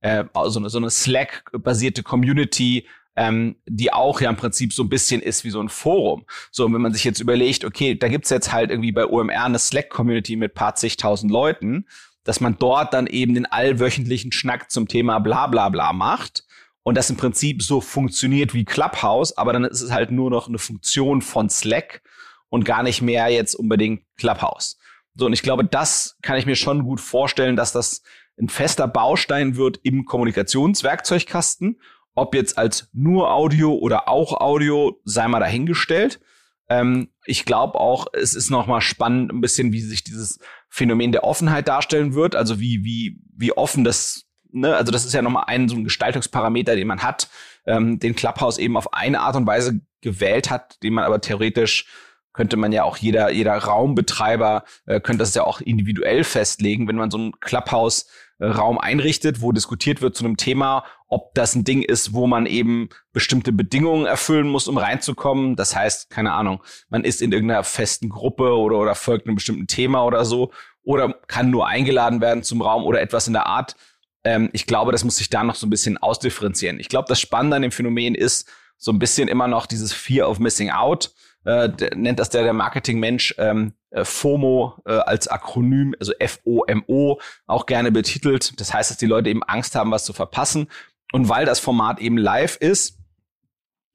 äh, 0.00 0.24
so 0.48 0.58
eine, 0.58 0.70
so 0.70 0.78
eine 0.78 0.90
Slack-basierte 0.90 2.02
Community, 2.02 2.88
ähm, 3.16 3.56
die 3.66 3.92
auch 3.92 4.20
ja 4.20 4.30
im 4.30 4.36
Prinzip 4.36 4.72
so 4.72 4.82
ein 4.82 4.88
bisschen 4.88 5.20
ist 5.20 5.44
wie 5.44 5.50
so 5.50 5.60
ein 5.60 5.68
Forum. 5.68 6.24
So, 6.50 6.64
und 6.64 6.74
wenn 6.74 6.80
man 6.80 6.92
sich 6.92 7.04
jetzt 7.04 7.20
überlegt, 7.20 7.64
okay, 7.64 7.94
da 7.94 8.08
gibt's 8.08 8.30
jetzt 8.30 8.52
halt 8.52 8.70
irgendwie 8.70 8.92
bei 8.92 9.06
OMR 9.06 9.44
eine 9.44 9.58
Slack-Community 9.58 10.36
mit 10.36 10.54
paar 10.54 10.74
zigtausend 10.74 11.30
Leuten 11.30 11.86
dass 12.24 12.40
man 12.40 12.56
dort 12.58 12.94
dann 12.94 13.06
eben 13.06 13.34
den 13.34 13.46
allwöchentlichen 13.46 14.32
Schnack 14.32 14.70
zum 14.70 14.88
Thema 14.88 15.18
bla 15.18 15.46
bla 15.46 15.68
bla 15.68 15.92
macht 15.92 16.44
und 16.82 16.96
das 16.96 17.10
im 17.10 17.16
Prinzip 17.16 17.62
so 17.62 17.80
funktioniert 17.80 18.54
wie 18.54 18.64
Clubhouse, 18.64 19.36
aber 19.36 19.52
dann 19.52 19.64
ist 19.64 19.80
es 19.80 19.92
halt 19.92 20.10
nur 20.10 20.30
noch 20.30 20.48
eine 20.48 20.58
Funktion 20.58 21.22
von 21.22 21.48
Slack 21.48 22.02
und 22.48 22.64
gar 22.64 22.82
nicht 22.82 23.02
mehr 23.02 23.28
jetzt 23.28 23.54
unbedingt 23.54 24.02
Clubhouse. 24.16 24.78
So, 25.14 25.26
und 25.26 25.32
ich 25.32 25.42
glaube, 25.42 25.64
das 25.64 26.16
kann 26.22 26.38
ich 26.38 26.46
mir 26.46 26.56
schon 26.56 26.84
gut 26.84 27.00
vorstellen, 27.00 27.56
dass 27.56 27.72
das 27.72 28.02
ein 28.40 28.48
fester 28.48 28.88
Baustein 28.88 29.56
wird 29.56 29.78
im 29.82 30.06
Kommunikationswerkzeugkasten. 30.06 31.80
Ob 32.14 32.34
jetzt 32.34 32.58
als 32.58 32.88
nur 32.92 33.32
Audio 33.32 33.74
oder 33.74 34.08
auch 34.08 34.40
Audio, 34.40 35.00
sei 35.04 35.28
mal 35.28 35.40
dahingestellt. 35.40 36.20
Ähm, 36.68 37.08
ich 37.24 37.44
glaube 37.44 37.78
auch, 37.78 38.06
es 38.12 38.34
ist 38.34 38.50
noch 38.50 38.66
mal 38.66 38.80
spannend, 38.80 39.32
ein 39.32 39.40
bisschen, 39.40 39.72
wie 39.72 39.80
sich 39.80 40.04
dieses 40.04 40.38
Phänomen 40.68 41.12
der 41.12 41.24
Offenheit 41.24 41.68
darstellen 41.68 42.14
wird. 42.14 42.36
Also 42.36 42.60
wie, 42.60 42.84
wie, 42.84 43.20
wie 43.36 43.52
offen 43.52 43.84
das, 43.84 44.24
ne, 44.50 44.76
also 44.76 44.92
das 44.92 45.04
ist 45.04 45.12
ja 45.12 45.22
nochmal 45.22 45.44
ein 45.46 45.68
so 45.68 45.76
ein 45.76 45.84
Gestaltungsparameter, 45.84 46.76
den 46.76 46.86
man 46.86 47.02
hat, 47.02 47.28
ähm, 47.66 47.98
den 47.98 48.14
Clubhouse 48.14 48.58
eben 48.58 48.76
auf 48.76 48.92
eine 48.92 49.20
Art 49.20 49.36
und 49.36 49.46
Weise 49.46 49.80
gewählt 50.00 50.50
hat, 50.50 50.82
den 50.82 50.94
man 50.94 51.04
aber 51.04 51.20
theoretisch 51.20 51.86
könnte 52.32 52.56
man 52.56 52.72
ja 52.72 52.84
auch 52.84 52.96
jeder, 52.96 53.30
jeder 53.30 53.56
Raumbetreiber 53.56 54.64
äh, 54.86 55.00
könnte 55.00 55.18
das 55.18 55.34
ja 55.34 55.44
auch 55.44 55.60
individuell 55.60 56.24
festlegen, 56.24 56.88
wenn 56.88 56.96
man 56.96 57.10
so 57.10 57.18
ein 57.18 57.32
Clubhouse 57.40 58.06
Raum 58.42 58.78
einrichtet, 58.78 59.40
wo 59.40 59.52
diskutiert 59.52 60.02
wird 60.02 60.16
zu 60.16 60.24
einem 60.24 60.36
Thema, 60.36 60.84
ob 61.08 61.34
das 61.34 61.54
ein 61.54 61.64
Ding 61.64 61.82
ist, 61.82 62.12
wo 62.12 62.26
man 62.26 62.46
eben 62.46 62.88
bestimmte 63.12 63.52
Bedingungen 63.52 64.06
erfüllen 64.06 64.48
muss, 64.48 64.66
um 64.66 64.78
reinzukommen. 64.78 65.54
Das 65.54 65.76
heißt, 65.76 66.10
keine 66.10 66.32
Ahnung, 66.32 66.62
man 66.88 67.04
ist 67.04 67.22
in 67.22 67.32
irgendeiner 67.32 67.62
festen 67.62 68.08
Gruppe 68.08 68.56
oder, 68.56 68.78
oder 68.78 68.94
folgt 68.94 69.26
einem 69.26 69.36
bestimmten 69.36 69.68
Thema 69.68 70.04
oder 70.04 70.24
so 70.24 70.50
oder 70.82 71.14
kann 71.28 71.50
nur 71.50 71.68
eingeladen 71.68 72.20
werden 72.20 72.42
zum 72.42 72.62
Raum 72.62 72.84
oder 72.84 73.00
etwas 73.00 73.28
in 73.28 73.34
der 73.34 73.46
Art. 73.46 73.76
Ähm, 74.24 74.50
ich 74.52 74.66
glaube, 74.66 74.90
das 74.90 75.04
muss 75.04 75.16
sich 75.16 75.30
da 75.30 75.44
noch 75.44 75.54
so 75.54 75.66
ein 75.66 75.70
bisschen 75.70 75.98
ausdifferenzieren. 75.98 76.80
Ich 76.80 76.88
glaube, 76.88 77.06
das 77.08 77.20
Spannende 77.20 77.56
an 77.56 77.62
dem 77.62 77.72
Phänomen 77.72 78.14
ist 78.16 78.50
so 78.76 78.90
ein 78.90 78.98
bisschen 78.98 79.28
immer 79.28 79.46
noch 79.46 79.66
dieses 79.66 79.92
Fear 79.92 80.28
of 80.28 80.40
Missing 80.40 80.70
Out 80.70 81.12
äh, 81.44 81.68
nennt 81.94 82.18
das 82.18 82.30
der, 82.30 82.42
der 82.42 82.52
Marketingmensch 82.52 83.34
ähm, 83.38 83.74
äh, 83.90 84.04
FOMO 84.04 84.76
äh, 84.86 84.92
als 84.92 85.28
Akronym, 85.28 85.94
also 85.98 86.12
F-O-M-O, 86.18 87.20
auch 87.46 87.66
gerne 87.66 87.92
betitelt. 87.92 88.58
Das 88.60 88.72
heißt, 88.72 88.90
dass 88.90 88.98
die 88.98 89.06
Leute 89.06 89.30
eben 89.30 89.42
Angst 89.42 89.74
haben, 89.74 89.90
was 89.90 90.04
zu 90.04 90.12
verpassen. 90.12 90.68
Und 91.12 91.28
weil 91.28 91.44
das 91.44 91.60
Format 91.60 92.00
eben 92.00 92.16
live 92.16 92.56
ist, 92.56 92.98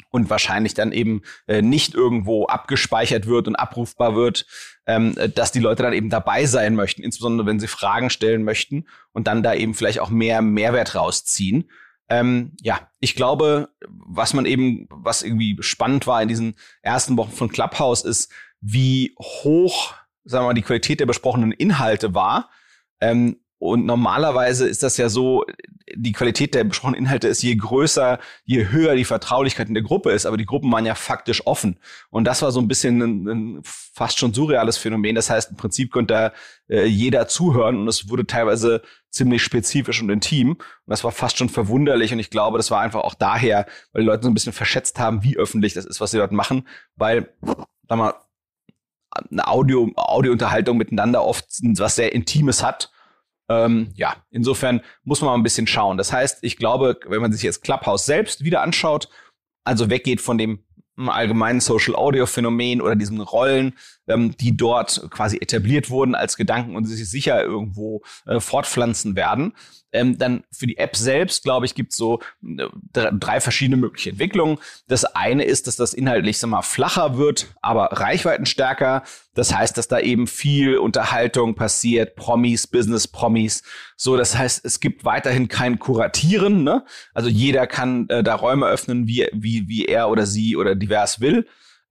und 0.10 0.30
wahrscheinlich 0.30 0.74
dann 0.74 0.92
eben 0.92 1.22
äh, 1.48 1.62
nicht 1.62 1.94
irgendwo 1.94 2.46
abgespeichert 2.46 3.28
wird 3.28 3.48
und 3.48 3.56
abrufbar 3.56 4.16
wird, 4.16 4.46
ähm, 4.86 5.16
dass 5.36 5.52
die 5.52 5.60
Leute 5.60 5.84
dann 5.84 5.94
eben 5.94 6.10
dabei 6.10 6.46
sein 6.46 6.76
möchten, 6.76 7.04
insbesondere 7.04 7.48
wenn 7.48 7.60
sie 7.60 7.68
Fragen 7.68 8.10
stellen 8.10 8.44
möchten 8.44 8.88
und 9.14 9.28
dann 9.28 9.44
da 9.44 9.54
eben 9.54 9.74
vielleicht 9.74 10.00
auch 10.00 10.10
mehr 10.10 10.42
Mehrwert 10.42 10.96
rausziehen. 10.96 11.70
Ähm, 12.10 12.54
ja, 12.62 12.90
ich 13.00 13.16
glaube, 13.16 13.70
was 13.88 14.34
man 14.34 14.46
eben, 14.46 14.88
was 14.90 15.24
irgendwie 15.24 15.58
spannend 15.62 16.08
war 16.08 16.22
in 16.22 16.30
diesen 16.30 16.56
ersten 16.82 17.18
Wochen 17.18 17.32
von 17.32 17.50
Clubhouse, 17.50 18.04
ist, 18.04 18.32
wie 18.62 19.14
hoch, 19.20 19.94
sagen 20.24 20.44
wir 20.44 20.50
mal, 20.50 20.54
die 20.54 20.62
Qualität 20.62 21.00
der 21.00 21.06
besprochenen 21.06 21.52
Inhalte 21.52 22.14
war. 22.14 22.50
Ähm, 23.02 23.42
und 23.60 23.86
normalerweise 23.86 24.68
ist 24.68 24.84
das 24.84 24.98
ja 24.98 25.10
so, 25.10 25.44
die 25.96 26.12
Qualität 26.12 26.54
der 26.54 26.64
besprochenen 26.64 27.00
Inhalte 27.00 27.28
ist 27.28 27.42
je 27.42 27.56
größer, 27.56 28.20
je 28.44 28.70
höher 28.70 28.96
die 28.96 29.06
Vertraulichkeit 29.06 29.68
in 29.68 29.74
der 29.74 29.84
Gruppe 29.84 30.12
ist. 30.12 30.26
Aber 30.26 30.38
die 30.38 30.46
Gruppen 30.46 30.72
waren 30.72 30.86
ja 30.86 30.96
faktisch 30.96 31.46
offen. 31.46 31.80
Und 32.10 32.26
das 32.26 32.42
war 32.42 32.52
so 32.52 32.60
ein 32.60 32.68
bisschen 32.68 33.02
ein, 33.02 33.28
ein 33.28 33.62
fast 33.64 34.20
schon 34.20 34.34
surreales 34.34 34.78
Phänomen. 34.78 35.16
Das 35.16 35.30
heißt, 35.30 35.52
im 35.52 35.58
Prinzip 35.58 35.92
konnte 35.92 36.34
äh, 36.68 36.86
jeder 36.86 37.28
zuhören 37.28 37.78
und 37.78 37.88
es 37.88 38.10
wurde 38.10 38.28
teilweise 38.28 38.82
ziemlich 39.10 39.44
spezifisch 39.44 40.02
und 40.02 40.10
intim. 40.10 40.52
Und 40.52 40.62
das 40.88 41.04
war 41.04 41.12
fast 41.12 41.38
schon 41.38 41.50
verwunderlich. 41.50 42.12
Und 42.12 42.20
ich 42.20 42.30
glaube, 42.30 42.58
das 42.58 42.70
war 42.70 42.82
einfach 42.82 43.02
auch 43.02 43.16
daher, 43.16 43.66
weil 43.94 44.02
die 44.02 44.08
Leute 44.08 44.24
so 44.24 44.30
ein 44.30 44.34
bisschen 44.34 44.54
verschätzt 44.54 45.00
haben, 45.00 45.24
wie 45.24 45.38
öffentlich 45.38 45.74
das 45.74 45.86
ist, 45.86 46.02
was 46.02 46.12
sie 46.12 46.18
dort 46.18 46.34
machen. 46.34 46.68
Weil, 46.96 47.34
sag 47.88 47.98
mal, 47.98 48.14
eine 49.32 49.48
Audio, 49.48 49.90
Audiounterhaltung 49.96 50.78
miteinander 50.78 51.24
oft 51.24 51.46
was 51.78 51.96
sehr 51.96 52.14
Intimes 52.14 52.62
hat 52.62 52.92
ähm, 53.50 53.92
ja, 53.96 54.18
insofern 54.30 54.82
muss 55.04 55.22
man 55.22 55.30
mal 55.30 55.36
ein 55.36 55.44
bisschen 55.44 55.68
schauen. 55.68 55.98
Das 55.98 56.12
heißt, 56.12 56.40
ich 56.42 56.58
glaube, 56.58 57.00
wenn 57.08 57.22
man 57.22 57.32
sich 57.32 57.44
jetzt 57.44 57.64
Clubhouse 57.64 58.06
selbst 58.06 58.44
wieder 58.44 58.62
anschaut, 58.62 59.10
also 59.64 59.90
weggeht 59.90 60.22
von 60.22 60.38
dem 60.38 60.64
allgemeinen 60.98 61.60
Social 61.60 61.96
Audio 61.96 62.26
Phänomen 62.26 62.82
oder 62.82 62.96
diesen 62.96 63.22
Rollen, 63.22 63.78
ähm, 64.08 64.36
die 64.38 64.56
dort 64.56 65.10
quasi 65.12 65.38
etabliert 65.38 65.90
wurden 65.90 66.16
als 66.16 66.38
Gedanken 66.38 66.76
und 66.76 66.86
sich 66.86 67.10
sicher 67.10 67.44
irgendwo 67.44 68.02
äh, 68.26 68.40
fortpflanzen 68.40 69.16
werden, 69.16 69.54
ähm, 69.94 70.18
dann 70.18 70.44
für 70.52 70.68
die 70.68 70.78
App 70.78 70.96
selbst, 70.96 71.44
glaube 71.44 71.66
ich, 71.66 71.74
gibt 71.74 71.92
es 71.92 71.98
so 71.98 72.20
äh, 72.44 72.68
drei 72.94 73.40
verschiedene 73.40 73.78
mögliche 73.78 74.10
Entwicklungen. 74.12 74.58
Das 74.88 75.06
eine 75.06 75.44
ist, 75.44 75.68
dass 75.68 75.76
das 75.76 75.94
inhaltlich 75.94 76.40
sag 76.40 76.50
mal, 76.50 76.62
flacher 76.62 77.18
wird, 77.18 77.48
aber 77.62 77.86
reichweitenstärker. 77.94 79.04
Das 79.34 79.56
heißt, 79.56 79.78
dass 79.78 79.88
da 79.88 80.00
eben 80.00 80.28
viel 80.28 80.78
Unterhaltung 80.78 81.56
passiert, 81.56 82.16
Promis, 82.16 82.68
Business-Promis. 82.68 83.64
So, 83.96 84.18
das 84.18 84.38
heißt, 84.38 84.66
es 84.66 84.80
gibt 84.80 85.06
weiterhin 85.06 85.48
kein 85.48 85.80
Kuratieren. 85.80 86.64
Ne? 86.64 86.84
Also 87.14 87.30
jeder 87.30 87.66
kann 87.66 88.10
äh, 88.10 88.24
da 88.24 88.36
Räume 88.36 88.68
öffnen, 88.68 89.08
wie, 89.08 89.28
wie, 89.34 89.68
wie 89.70 89.86
er 89.86 90.10
oder 90.10 90.26
sie 90.26 90.58
oder 90.58 90.76
divers 90.76 91.22
will. 91.22 91.48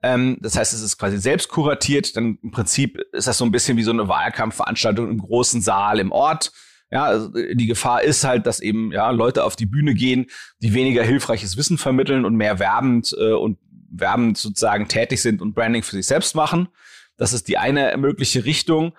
Ähm, 0.06 0.38
das 0.40 0.56
heißt, 0.56 0.72
es 0.72 0.82
ist 0.82 0.98
quasi 0.98 1.18
selbst 1.18 1.48
kuratiert. 1.48 2.16
Dann 2.16 2.38
im 2.40 2.52
Prinzip 2.52 2.98
ist 3.12 3.26
das 3.26 3.38
so 3.38 3.44
ein 3.44 3.50
bisschen 3.50 3.76
wie 3.76 3.82
so 3.82 3.90
eine 3.90 4.06
Wahlkampfveranstaltung 4.06 5.10
im 5.10 5.18
großen 5.18 5.60
Saal 5.60 5.98
im 5.98 6.12
Ort. 6.12 6.52
Ja, 6.92 7.04
also 7.04 7.30
die 7.30 7.66
Gefahr 7.66 8.02
ist 8.02 8.22
halt, 8.22 8.46
dass 8.46 8.60
eben 8.60 8.92
ja 8.92 9.10
Leute 9.10 9.42
auf 9.42 9.56
die 9.56 9.66
Bühne 9.66 9.94
gehen, 9.94 10.26
die 10.62 10.74
weniger 10.74 11.02
hilfreiches 11.02 11.56
Wissen 11.56 11.76
vermitteln 11.76 12.24
und 12.24 12.36
mehr 12.36 12.60
werbend 12.60 13.16
äh, 13.18 13.32
und 13.32 13.58
werbend 13.90 14.38
sozusagen 14.38 14.86
tätig 14.86 15.20
sind 15.20 15.42
und 15.42 15.54
Branding 15.54 15.82
für 15.82 15.96
sich 15.96 16.06
selbst 16.06 16.36
machen. 16.36 16.68
Das 17.16 17.32
ist 17.32 17.48
die 17.48 17.58
eine 17.58 17.96
mögliche 17.96 18.44
Richtung. 18.44 18.92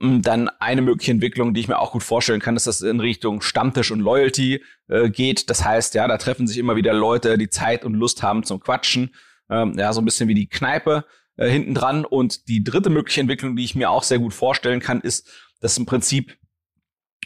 Dann 0.00 0.48
eine 0.60 0.80
mögliche 0.80 1.10
Entwicklung, 1.10 1.52
die 1.52 1.60
ich 1.60 1.68
mir 1.68 1.78
auch 1.78 1.92
gut 1.92 2.04
vorstellen 2.04 2.40
kann, 2.40 2.56
ist, 2.56 2.66
dass 2.66 2.76
es 2.80 2.88
in 2.88 3.00
Richtung 3.00 3.42
Stammtisch 3.42 3.90
und 3.90 4.00
Loyalty 4.00 4.62
äh, 4.86 5.10
geht. 5.10 5.50
Das 5.50 5.64
heißt, 5.64 5.94
ja, 5.94 6.08
da 6.08 6.16
treffen 6.16 6.46
sich 6.46 6.56
immer 6.56 6.76
wieder 6.76 6.94
Leute, 6.94 7.36
die 7.36 7.50
Zeit 7.50 7.84
und 7.84 7.94
Lust 7.94 8.22
haben 8.22 8.44
zum 8.44 8.60
Quatschen. 8.60 9.10
Ähm, 9.50 9.74
ja, 9.78 9.92
so 9.92 10.00
ein 10.00 10.04
bisschen 10.04 10.28
wie 10.28 10.34
die 10.34 10.48
Kneipe 10.48 11.04
äh, 11.36 11.48
hinten 11.48 11.74
dran. 11.74 12.04
Und 12.04 12.48
die 12.48 12.62
dritte 12.62 12.90
mögliche 12.90 13.20
Entwicklung, 13.20 13.56
die 13.56 13.64
ich 13.64 13.74
mir 13.74 13.90
auch 13.90 14.02
sehr 14.02 14.18
gut 14.18 14.34
vorstellen 14.34 14.80
kann, 14.80 15.00
ist, 15.00 15.28
dass 15.60 15.78
im 15.78 15.86
Prinzip 15.86 16.36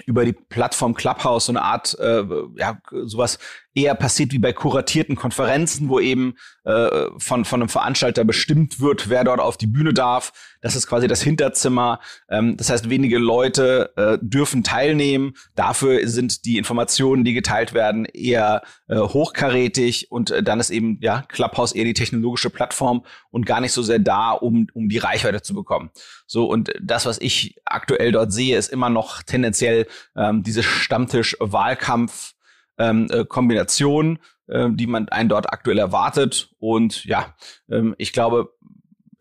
über 0.07 0.25
die 0.25 0.33
Plattform 0.33 0.95
Clubhouse 0.95 1.47
so 1.47 1.53
eine 1.53 1.63
Art, 1.63 1.99
äh, 1.99 2.25
ja, 2.57 2.81
sowas 2.91 3.39
eher 3.75 3.95
passiert 3.95 4.33
wie 4.33 4.39
bei 4.39 4.53
kuratierten 4.53 5.17
Konferenzen, 5.17 5.89
wo 5.89 5.99
eben 5.99 6.35
äh, 6.65 7.07
von, 7.19 7.45
von 7.45 7.63
einem 7.63 7.69
Veranstalter 7.69 8.25
bestimmt 8.25 8.81
wird, 8.81 9.09
wer 9.09 9.25
dort 9.25 9.41
auf 9.41 9.57
die 9.57 9.67
Bühne 9.67 9.95
darf. 9.95 10.33
Das 10.61 10.77
ist 10.77 10.87
quasi 10.87 11.09
das 11.09 11.23
Hinterzimmer. 11.23 12.01
Ähm, 12.29 12.57
das 12.57 12.71
heißt, 12.71 12.91
wenige 12.91 13.19
Leute 13.19 13.93
äh, 13.97 14.19
dürfen 14.21 14.63
teilnehmen. 14.63 15.35
Dafür 15.55 16.07
sind 16.07 16.45
die 16.45 16.59
Informationen, 16.59 17.25
die 17.25 17.33
geteilt 17.33 17.73
werden, 17.73 18.05
eher 18.05 18.63
äh, 18.89 18.99
hochkarätig 18.99 20.11
und 20.11 20.31
äh, 20.31 20.43
dann 20.43 20.61
ist 20.61 20.71
eben 20.71 20.99
ja 21.01 21.23
Clubhouse 21.29 21.73
eher 21.73 21.85
die 21.85 21.95
technologische 21.95 22.51
Plattform 22.51 23.05
und 23.31 23.47
gar 23.47 23.61
nicht 23.61 23.73
so 23.73 23.83
sehr 23.83 23.99
da, 23.99 24.33
um, 24.33 24.67
um 24.75 24.89
die 24.89 24.99
Reichweite 24.99 25.43
zu 25.43 25.55
bekommen. 25.55 25.91
So, 26.27 26.45
und 26.45 26.73
das, 26.81 27.07
was 27.07 27.19
ich 27.21 27.57
aktuell 27.65 28.13
dort 28.13 28.33
sehe, 28.33 28.57
ist 28.57 28.73
immer 28.73 28.91
noch 28.91 29.23
tendenziell 29.23 29.87
ähm, 30.17 30.43
diese 30.43 30.63
Stammtisch-Wahlkampf- 30.63 32.32
ähm, 32.79 33.09
äh, 33.11 33.25
Kombination, 33.25 34.19
äh, 34.49 34.69
die 34.71 34.87
man 34.87 35.09
einen 35.09 35.29
dort 35.29 35.53
aktuell 35.53 35.79
erwartet. 35.79 36.51
Und 36.59 37.05
ja, 37.05 37.35
ähm, 37.71 37.95
ich 37.99 38.13
glaube, 38.13 38.53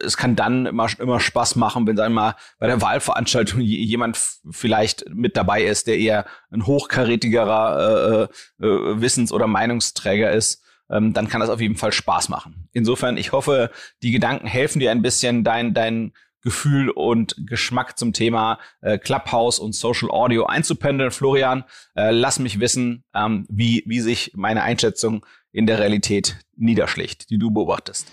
es 0.03 0.17
kann 0.17 0.35
dann 0.35 0.65
immer, 0.65 0.87
immer 0.99 1.19
Spaß 1.19 1.55
machen, 1.55 1.85
wenn, 1.87 1.97
sagen 1.97 2.13
wir 2.13 2.21
mal, 2.21 2.35
bei 2.59 2.67
der 2.67 2.81
Wahlveranstaltung 2.81 3.61
jemand 3.61 4.17
vielleicht 4.49 5.05
mit 5.09 5.37
dabei 5.37 5.63
ist, 5.63 5.87
der 5.87 5.97
eher 5.97 6.25
ein 6.49 6.65
hochkarätigerer 6.65 8.29
äh, 8.59 8.65
äh, 8.65 9.01
Wissens- 9.01 9.31
oder 9.31 9.47
Meinungsträger 9.47 10.31
ist. 10.31 10.63
Ähm, 10.89 11.13
dann 11.13 11.29
kann 11.29 11.39
das 11.39 11.49
auf 11.49 11.61
jeden 11.61 11.77
Fall 11.77 11.93
Spaß 11.93 12.29
machen. 12.29 12.67
Insofern, 12.73 13.15
ich 13.17 13.31
hoffe, 13.31 13.71
die 14.01 14.11
Gedanken 14.11 14.47
helfen 14.47 14.79
dir 14.79 14.91
ein 14.91 15.01
bisschen, 15.01 15.43
dein, 15.43 15.73
dein 15.73 16.13
Gefühl 16.41 16.89
und 16.89 17.35
Geschmack 17.45 17.97
zum 17.97 18.13
Thema 18.13 18.59
äh, 18.81 18.97
Clubhouse 18.97 19.59
und 19.59 19.73
Social 19.73 20.09
Audio 20.09 20.45
einzupendeln. 20.45 21.11
Florian, 21.11 21.63
äh, 21.95 22.11
lass 22.11 22.39
mich 22.39 22.59
wissen, 22.59 23.03
ähm, 23.13 23.45
wie, 23.49 23.83
wie 23.85 23.99
sich 24.01 24.31
meine 24.35 24.63
Einschätzung 24.63 25.25
in 25.51 25.67
der 25.67 25.79
Realität 25.79 26.37
niederschlägt, 26.55 27.29
die 27.29 27.37
du 27.37 27.51
beobachtest. 27.51 28.07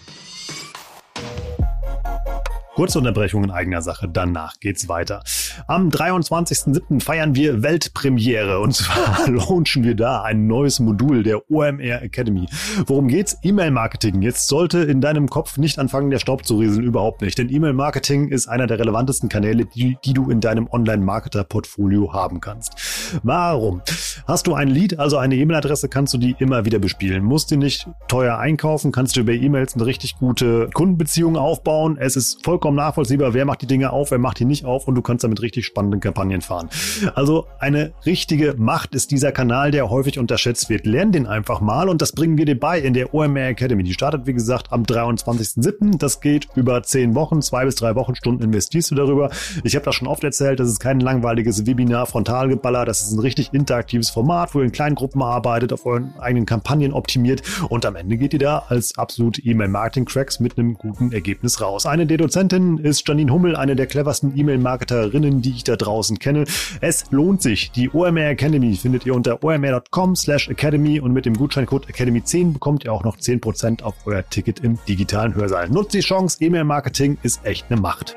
Kurze 2.78 3.00
Unterbrechung 3.00 3.42
in 3.42 3.50
eigener 3.50 3.82
Sache, 3.82 4.08
danach 4.08 4.60
geht's 4.60 4.88
weiter. 4.88 5.24
Am 5.66 5.88
23.07. 5.88 7.02
feiern 7.02 7.34
wir 7.34 7.64
Weltpremiere 7.64 8.60
und 8.60 8.72
zwar 8.72 9.28
launchen 9.28 9.82
wir 9.82 9.96
da 9.96 10.22
ein 10.22 10.46
neues 10.46 10.78
Modul 10.78 11.24
der 11.24 11.50
OMR 11.50 12.02
Academy. 12.02 12.46
Worum 12.86 13.08
geht's? 13.08 13.36
E-Mail-Marketing. 13.42 14.22
Jetzt 14.22 14.46
sollte 14.46 14.78
in 14.78 15.00
deinem 15.00 15.28
Kopf 15.28 15.58
nicht 15.58 15.80
anfangen, 15.80 16.10
der 16.10 16.20
Staub 16.20 16.46
zu 16.46 16.58
rieseln, 16.58 16.84
überhaupt 16.84 17.20
nicht. 17.20 17.36
Denn 17.36 17.52
E-Mail-Marketing 17.52 18.28
ist 18.28 18.46
einer 18.46 18.68
der 18.68 18.78
relevantesten 18.78 19.28
Kanäle, 19.28 19.64
die, 19.64 19.98
die 20.04 20.12
du 20.12 20.30
in 20.30 20.40
deinem 20.40 20.68
Online-Marketer-Portfolio 20.70 22.12
haben 22.12 22.40
kannst. 22.40 23.18
Warum? 23.24 23.82
Hast 24.28 24.46
du 24.46 24.54
ein 24.54 24.68
Lead, 24.68 25.00
also 25.00 25.16
eine 25.16 25.34
E-Mail-Adresse, 25.34 25.88
kannst 25.88 26.14
du 26.14 26.18
die 26.18 26.36
immer 26.38 26.64
wieder 26.64 26.78
bespielen. 26.78 27.24
Musst 27.24 27.50
du 27.50 27.56
nicht 27.56 27.88
teuer 28.06 28.38
einkaufen, 28.38 28.92
kannst 28.92 29.16
du 29.16 29.22
über 29.22 29.32
E-Mails 29.32 29.74
eine 29.74 29.84
richtig 29.84 30.16
gute 30.18 30.70
Kundenbeziehung 30.72 31.36
aufbauen. 31.36 31.96
Es 31.98 32.14
ist 32.14 32.44
vollkommen 32.44 32.67
vollkommen 32.68 32.76
nachvollziehbar, 32.76 33.32
wer 33.32 33.46
macht 33.46 33.62
die 33.62 33.66
Dinge 33.66 33.92
auf, 33.92 34.10
wer 34.10 34.18
macht 34.18 34.40
die 34.40 34.44
nicht 34.44 34.66
auf 34.66 34.86
und 34.88 34.94
du 34.94 35.00
kannst 35.00 35.24
damit 35.24 35.40
richtig 35.40 35.64
spannende 35.64 35.98
Kampagnen 36.00 36.42
fahren. 36.42 36.68
Also 37.14 37.46
eine 37.60 37.92
richtige 38.04 38.54
Macht 38.58 38.94
ist 38.94 39.10
dieser 39.10 39.32
Kanal, 39.32 39.70
der 39.70 39.88
häufig 39.88 40.18
unterschätzt 40.18 40.68
wird. 40.68 40.84
Lern 40.84 41.10
den 41.10 41.26
einfach 41.26 41.62
mal 41.62 41.88
und 41.88 42.02
das 42.02 42.12
bringen 42.12 42.36
wir 42.36 42.44
dir 42.44 42.58
bei 42.58 42.78
in 42.78 42.92
der 42.92 43.14
OMR 43.14 43.48
Academy. 43.48 43.84
Die 43.84 43.94
startet, 43.94 44.26
wie 44.26 44.34
gesagt, 44.34 44.70
am 44.70 44.82
23.07. 44.82 45.96
Das 45.98 46.20
geht 46.20 46.48
über 46.56 46.82
zehn 46.82 47.14
Wochen, 47.14 47.40
zwei 47.40 47.64
bis 47.64 47.76
drei 47.76 47.94
Wochenstunden 47.94 48.44
investierst 48.44 48.90
du 48.90 48.94
darüber. 48.94 49.30
Ich 49.64 49.74
habe 49.74 49.86
das 49.86 49.94
schon 49.94 50.08
oft 50.08 50.22
erzählt, 50.22 50.60
das 50.60 50.68
ist 50.68 50.80
kein 50.80 51.00
langweiliges 51.00 51.66
Webinar, 51.66 52.04
Frontalgeballer, 52.06 52.84
das 52.84 53.00
ist 53.00 53.12
ein 53.12 53.20
richtig 53.20 53.54
interaktives 53.54 54.10
Format, 54.10 54.54
wo 54.54 54.58
ihr 54.58 54.66
in 54.66 54.72
kleinen 54.72 54.94
Gruppen 54.94 55.22
arbeitet, 55.22 55.72
auf 55.72 55.86
euren 55.86 56.12
eigenen 56.18 56.44
Kampagnen 56.44 56.92
optimiert 56.92 57.42
und 57.70 57.86
am 57.86 57.96
Ende 57.96 58.18
geht 58.18 58.34
ihr 58.34 58.38
da 58.38 58.64
als 58.68 58.98
absolute 58.98 59.40
E-Mail-Marketing-Cracks 59.40 60.40
mit 60.40 60.58
einem 60.58 60.74
guten 60.74 61.12
Ergebnis 61.12 61.62
raus. 61.62 61.86
Eine 61.86 62.06
der 62.06 62.18
Dozentin 62.18 62.57
Expertin 62.58 62.78
ist 62.78 63.08
Janine 63.08 63.32
Hummel, 63.32 63.56
eine 63.56 63.76
der 63.76 63.86
cleversten 63.86 64.36
E-Mail-Marketerinnen, 64.36 65.42
die 65.42 65.50
ich 65.50 65.64
da 65.64 65.76
draußen 65.76 66.18
kenne. 66.18 66.44
Es 66.80 67.04
lohnt 67.10 67.40
sich. 67.40 67.70
Die 67.70 67.90
OMR 67.90 68.30
Academy 68.30 68.74
findet 68.74 69.06
ihr 69.06 69.14
unter 69.14 69.44
omr.com 69.44 70.16
slash 70.16 70.48
academy 70.48 70.98
und 70.98 71.12
mit 71.12 71.24
dem 71.24 71.34
Gutscheincode 71.34 71.86
Academy10 71.86 72.54
bekommt 72.54 72.84
ihr 72.84 72.92
auch 72.92 73.04
noch 73.04 73.16
10% 73.16 73.82
auf 73.82 73.94
euer 74.06 74.28
Ticket 74.28 74.60
im 74.60 74.78
digitalen 74.88 75.34
Hörsaal. 75.34 75.68
Nutzt 75.68 75.94
die 75.94 76.00
Chance, 76.00 76.38
E-Mail-Marketing 76.40 77.18
ist 77.22 77.44
echt 77.44 77.66
eine 77.70 77.80
Macht. 77.80 78.16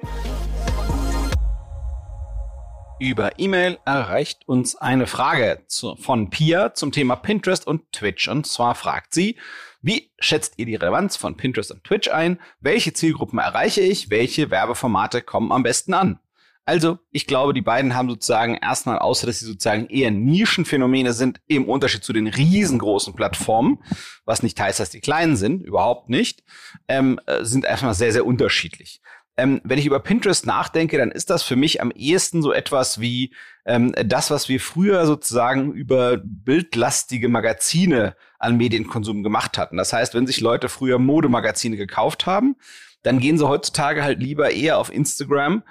Über 3.02 3.40
E-Mail 3.40 3.80
erreicht 3.84 4.48
uns 4.48 4.76
eine 4.76 5.08
Frage 5.08 5.64
zu, 5.66 5.96
von 5.96 6.30
Pia 6.30 6.76
zum 6.76 6.92
Thema 6.92 7.16
Pinterest 7.16 7.66
und 7.66 7.92
Twitch. 7.92 8.28
Und 8.28 8.46
zwar 8.46 8.76
fragt 8.76 9.16
sie, 9.16 9.40
wie 9.82 10.12
schätzt 10.20 10.60
ihr 10.60 10.68
die 10.68 10.76
Relevanz 10.76 11.16
von 11.16 11.36
Pinterest 11.36 11.72
und 11.72 11.84
Twitch 11.84 12.10
ein? 12.12 12.40
Welche 12.60 12.94
Zielgruppen 12.94 13.40
erreiche 13.40 13.82
ich? 13.82 14.12
Welche 14.12 14.52
Werbeformate 14.52 15.24
kommen 15.24 15.52
am 15.52 15.64
besten 15.64 15.96
an? 15.96 16.20
Also, 16.64 17.00
ich 17.10 17.26
glaube, 17.26 17.56
die 17.56 17.64
beiden 17.64 17.96
haben 17.96 18.08
sozusagen 18.08 18.54
erstmal, 18.54 19.00
außer 19.00 19.26
dass 19.26 19.40
sie 19.40 19.48
sozusagen 19.48 19.88
eher 19.88 20.12
Nischenphänomene 20.12 21.14
sind, 21.14 21.42
im 21.48 21.68
Unterschied 21.68 22.04
zu 22.04 22.14
den 22.14 22.28
riesengroßen 22.28 23.16
Plattformen, 23.16 23.80
was 24.26 24.44
nicht 24.44 24.62
heißt, 24.62 24.80
dass 24.80 24.92
die 24.92 25.02
kleinen 25.02 25.38
sind, 25.38 25.64
überhaupt 25.64 26.10
nicht, 26.10 26.44
ähm, 26.88 27.20
äh, 27.26 27.44
sind 27.44 27.66
erstmal 27.66 27.96
sehr, 27.96 28.12
sehr 28.12 28.28
unterschiedlich. 28.28 29.02
Ähm, 29.38 29.62
wenn 29.64 29.80
ich 29.80 29.86
über 29.86 30.00
Pinterest 30.00 30.46
nachdenke, 30.46 30.98
dann 30.98 31.12
ist 31.12 31.30
das 31.30 31.44
für 31.44 31.56
mich 31.56 31.82
am 31.82 31.92
ehesten 31.92 32.42
so 32.42 32.52
etwas 32.52 33.00
wie 33.00 33.34
ähm, 33.66 33.94
das, 34.06 34.30
was 34.30 34.50
wir 34.50 34.60
früher 34.60 35.06
sozusagen 35.06 35.72
über 35.72 36.18
bildlastige 36.24 37.30
Magazine 37.30 38.16
an 38.40 38.58
Medienkonsum 38.58 39.24
gemacht 39.24 39.58
hatten. 39.58 39.78
Das 39.78 39.94
heißt, 39.94 40.14
wenn 40.14 40.28
sich 40.28 40.42
Leute 40.42 40.70
früher 40.70 41.00
Modemagazine 41.00 41.78
gekauft 41.78 42.26
haben, 42.26 42.56
dann 43.04 43.20
gehen 43.20 43.38
sie 43.38 43.48
heutzutage 43.48 44.04
halt 44.04 44.20
lieber 44.20 44.52
eher 44.52 44.78
auf 44.78 44.94
Instagram 44.94 45.64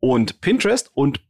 und 0.00 0.40
Pinterest 0.40 0.90
und 0.94 1.20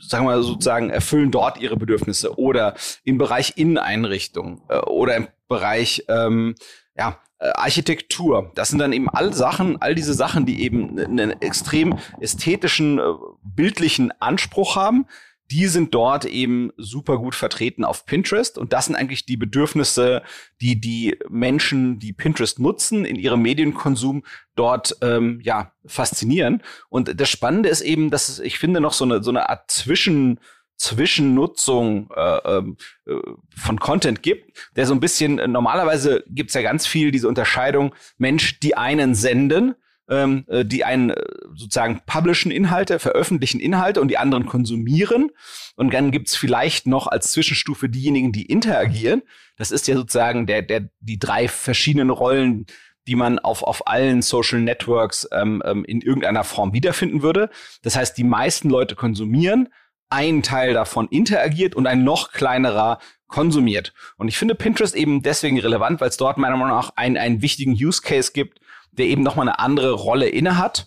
sagen 0.00 0.26
wir 0.26 0.42
sozusagen 0.42 0.90
erfüllen 0.90 1.30
dort 1.30 1.60
ihre 1.60 1.76
Bedürfnisse 1.76 2.38
oder 2.38 2.74
im 3.04 3.18
Bereich 3.18 3.54
Inneneinrichtung 3.56 4.62
äh, 4.68 4.78
oder 4.78 5.16
im 5.16 5.28
Bereich 5.48 6.04
ähm, 6.08 6.54
ja, 6.96 7.18
Architektur. 7.52 8.52
Das 8.54 8.68
sind 8.68 8.78
dann 8.78 8.92
eben 8.92 9.08
all 9.08 9.32
Sachen, 9.32 9.80
all 9.80 9.94
diese 9.94 10.14
Sachen, 10.14 10.46
die 10.46 10.62
eben 10.62 10.98
einen 10.98 11.30
extrem 11.42 11.98
ästhetischen, 12.20 12.98
äh, 12.98 13.02
bildlichen 13.42 14.12
Anspruch 14.20 14.76
haben. 14.76 15.06
Die 15.50 15.66
sind 15.66 15.94
dort 15.94 16.24
eben 16.24 16.72
super 16.78 17.18
gut 17.18 17.34
vertreten 17.34 17.84
auf 17.84 18.06
Pinterest 18.06 18.56
und 18.56 18.72
das 18.72 18.86
sind 18.86 18.94
eigentlich 18.94 19.26
die 19.26 19.36
Bedürfnisse, 19.36 20.22
die 20.62 20.80
die 20.80 21.18
Menschen, 21.28 21.98
die 21.98 22.14
Pinterest 22.14 22.58
nutzen, 22.58 23.04
in 23.04 23.16
ihrem 23.16 23.42
Medienkonsum 23.42 24.24
dort 24.56 24.96
ähm, 25.02 25.40
ja 25.42 25.72
faszinieren. 25.84 26.62
Und 26.88 27.20
das 27.20 27.28
Spannende 27.28 27.68
ist 27.68 27.82
eben, 27.82 28.10
dass 28.10 28.38
ich 28.38 28.58
finde, 28.58 28.80
noch 28.80 28.94
so 28.94 29.04
eine 29.04 29.22
so 29.22 29.30
eine 29.30 29.50
Art 29.50 29.70
Zwischen 29.70 30.40
Zwischennutzung 30.76 32.10
äh, 32.14 32.38
ähm, 32.44 32.76
äh, 33.06 33.14
von 33.56 33.78
Content 33.78 34.22
gibt, 34.22 34.58
der 34.76 34.86
so 34.86 34.94
ein 34.94 35.00
bisschen, 35.00 35.38
äh, 35.38 35.48
normalerweise 35.48 36.24
gibt 36.28 36.50
es 36.50 36.54
ja 36.54 36.62
ganz 36.62 36.86
viel 36.86 37.10
diese 37.10 37.28
Unterscheidung, 37.28 37.94
Mensch, 38.18 38.60
die 38.60 38.76
einen 38.76 39.14
senden, 39.14 39.74
ähm, 40.08 40.44
äh, 40.48 40.64
die 40.64 40.84
einen 40.84 41.10
äh, 41.10 41.24
sozusagen 41.54 42.00
publishen 42.06 42.50
Inhalte, 42.50 42.98
veröffentlichen 42.98 43.60
Inhalte 43.60 44.00
und 44.00 44.08
die 44.08 44.18
anderen 44.18 44.46
konsumieren. 44.46 45.30
Und 45.76 45.94
dann 45.94 46.10
gibt's 46.10 46.36
vielleicht 46.36 46.86
noch 46.86 47.06
als 47.06 47.32
Zwischenstufe 47.32 47.88
diejenigen, 47.88 48.32
die 48.32 48.46
interagieren. 48.46 49.22
Das 49.56 49.70
ist 49.70 49.88
ja 49.88 49.94
sozusagen 49.94 50.46
der, 50.46 50.62
der, 50.62 50.88
die 51.00 51.18
drei 51.18 51.48
verschiedenen 51.48 52.10
Rollen, 52.10 52.66
die 53.06 53.16
man 53.16 53.38
auf, 53.38 53.62
auf 53.62 53.86
allen 53.86 54.22
Social 54.22 54.60
Networks 54.60 55.28
ähm, 55.32 55.62
ähm 55.64 55.84
in 55.84 56.00
irgendeiner 56.00 56.44
Form 56.44 56.72
wiederfinden 56.72 57.22
würde. 57.22 57.50
Das 57.82 57.96
heißt, 57.96 58.16
die 58.16 58.24
meisten 58.24 58.70
Leute 58.70 58.96
konsumieren, 58.96 59.68
ein 60.14 60.42
Teil 60.42 60.72
davon 60.72 61.08
interagiert 61.08 61.74
und 61.74 61.86
ein 61.86 62.04
noch 62.04 62.32
kleinerer 62.32 63.00
konsumiert. 63.26 63.92
Und 64.16 64.28
ich 64.28 64.38
finde 64.38 64.54
Pinterest 64.54 64.94
eben 64.94 65.22
deswegen 65.22 65.58
relevant, 65.58 66.00
weil 66.00 66.08
es 66.08 66.16
dort 66.16 66.38
meiner 66.38 66.56
Meinung 66.56 66.76
nach 66.76 66.90
einen, 66.94 67.16
einen 67.16 67.42
wichtigen 67.42 67.72
Use 67.72 68.00
Case 68.00 68.30
gibt, 68.32 68.60
der 68.92 69.06
eben 69.06 69.24
nochmal 69.24 69.48
eine 69.48 69.58
andere 69.58 69.92
Rolle 69.92 70.28
innehat. 70.28 70.86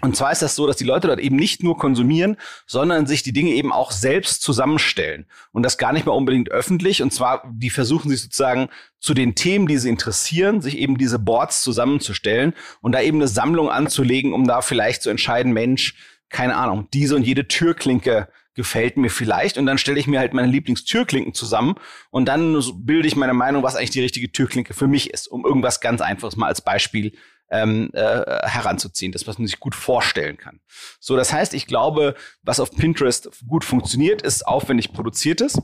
Und 0.00 0.16
zwar 0.16 0.32
ist 0.32 0.42
das 0.42 0.54
so, 0.54 0.66
dass 0.66 0.76
die 0.76 0.84
Leute 0.84 1.08
dort 1.08 1.18
eben 1.18 1.36
nicht 1.36 1.62
nur 1.62 1.76
konsumieren, 1.76 2.36
sondern 2.66 3.06
sich 3.06 3.22
die 3.22 3.32
Dinge 3.32 3.50
eben 3.50 3.72
auch 3.72 3.90
selbst 3.90 4.42
zusammenstellen. 4.42 5.26
Und 5.52 5.62
das 5.62 5.76
gar 5.76 5.92
nicht 5.92 6.06
mal 6.06 6.12
unbedingt 6.12 6.50
öffentlich. 6.50 7.02
Und 7.02 7.12
zwar, 7.12 7.42
die 7.52 7.68
versuchen 7.68 8.08
sich 8.10 8.22
sozusagen 8.22 8.68
zu 9.00 9.12
den 9.12 9.34
Themen, 9.34 9.66
die 9.66 9.76
sie 9.76 9.90
interessieren, 9.90 10.62
sich 10.62 10.78
eben 10.78 10.96
diese 10.96 11.18
Boards 11.18 11.62
zusammenzustellen 11.62 12.54
und 12.80 12.92
da 12.92 13.00
eben 13.02 13.18
eine 13.18 13.28
Sammlung 13.28 13.70
anzulegen, 13.70 14.32
um 14.32 14.46
da 14.46 14.62
vielleicht 14.62 15.02
zu 15.02 15.10
entscheiden, 15.10 15.52
Mensch, 15.52 15.96
keine 16.30 16.56
Ahnung, 16.56 16.88
diese 16.92 17.16
und 17.16 17.26
jede 17.26 17.46
Türklinke 17.48 18.28
gefällt 18.54 18.96
mir 18.96 19.10
vielleicht 19.10 19.58
und 19.58 19.66
dann 19.66 19.78
stelle 19.78 20.00
ich 20.00 20.06
mir 20.06 20.18
halt 20.18 20.34
meine 20.34 20.48
Lieblingstürklinken 20.48 21.34
zusammen 21.34 21.76
und 22.10 22.26
dann 22.26 22.60
bilde 22.74 23.06
ich 23.06 23.16
meine 23.16 23.34
Meinung, 23.34 23.62
was 23.62 23.76
eigentlich 23.76 23.90
die 23.90 24.00
richtige 24.00 24.32
Türklinke 24.32 24.74
für 24.74 24.88
mich 24.88 25.10
ist, 25.10 25.28
um 25.28 25.44
irgendwas 25.44 25.80
ganz 25.80 26.00
einfaches 26.00 26.36
mal 26.36 26.48
als 26.48 26.60
Beispiel 26.60 27.12
ähm, 27.50 27.90
äh, 27.92 28.48
heranzuziehen, 28.48 29.12
das 29.12 29.26
was 29.26 29.38
man 29.38 29.46
sich 29.46 29.60
gut 29.60 29.74
vorstellen 29.74 30.36
kann. 30.36 30.60
So, 31.00 31.16
das 31.16 31.32
heißt, 31.32 31.54
ich 31.54 31.66
glaube, 31.66 32.14
was 32.42 32.60
auf 32.60 32.70
Pinterest 32.70 33.30
gut 33.46 33.64
funktioniert, 33.64 34.22
ist 34.22 34.46
aufwendig 34.46 34.92
produziertes 34.92 35.60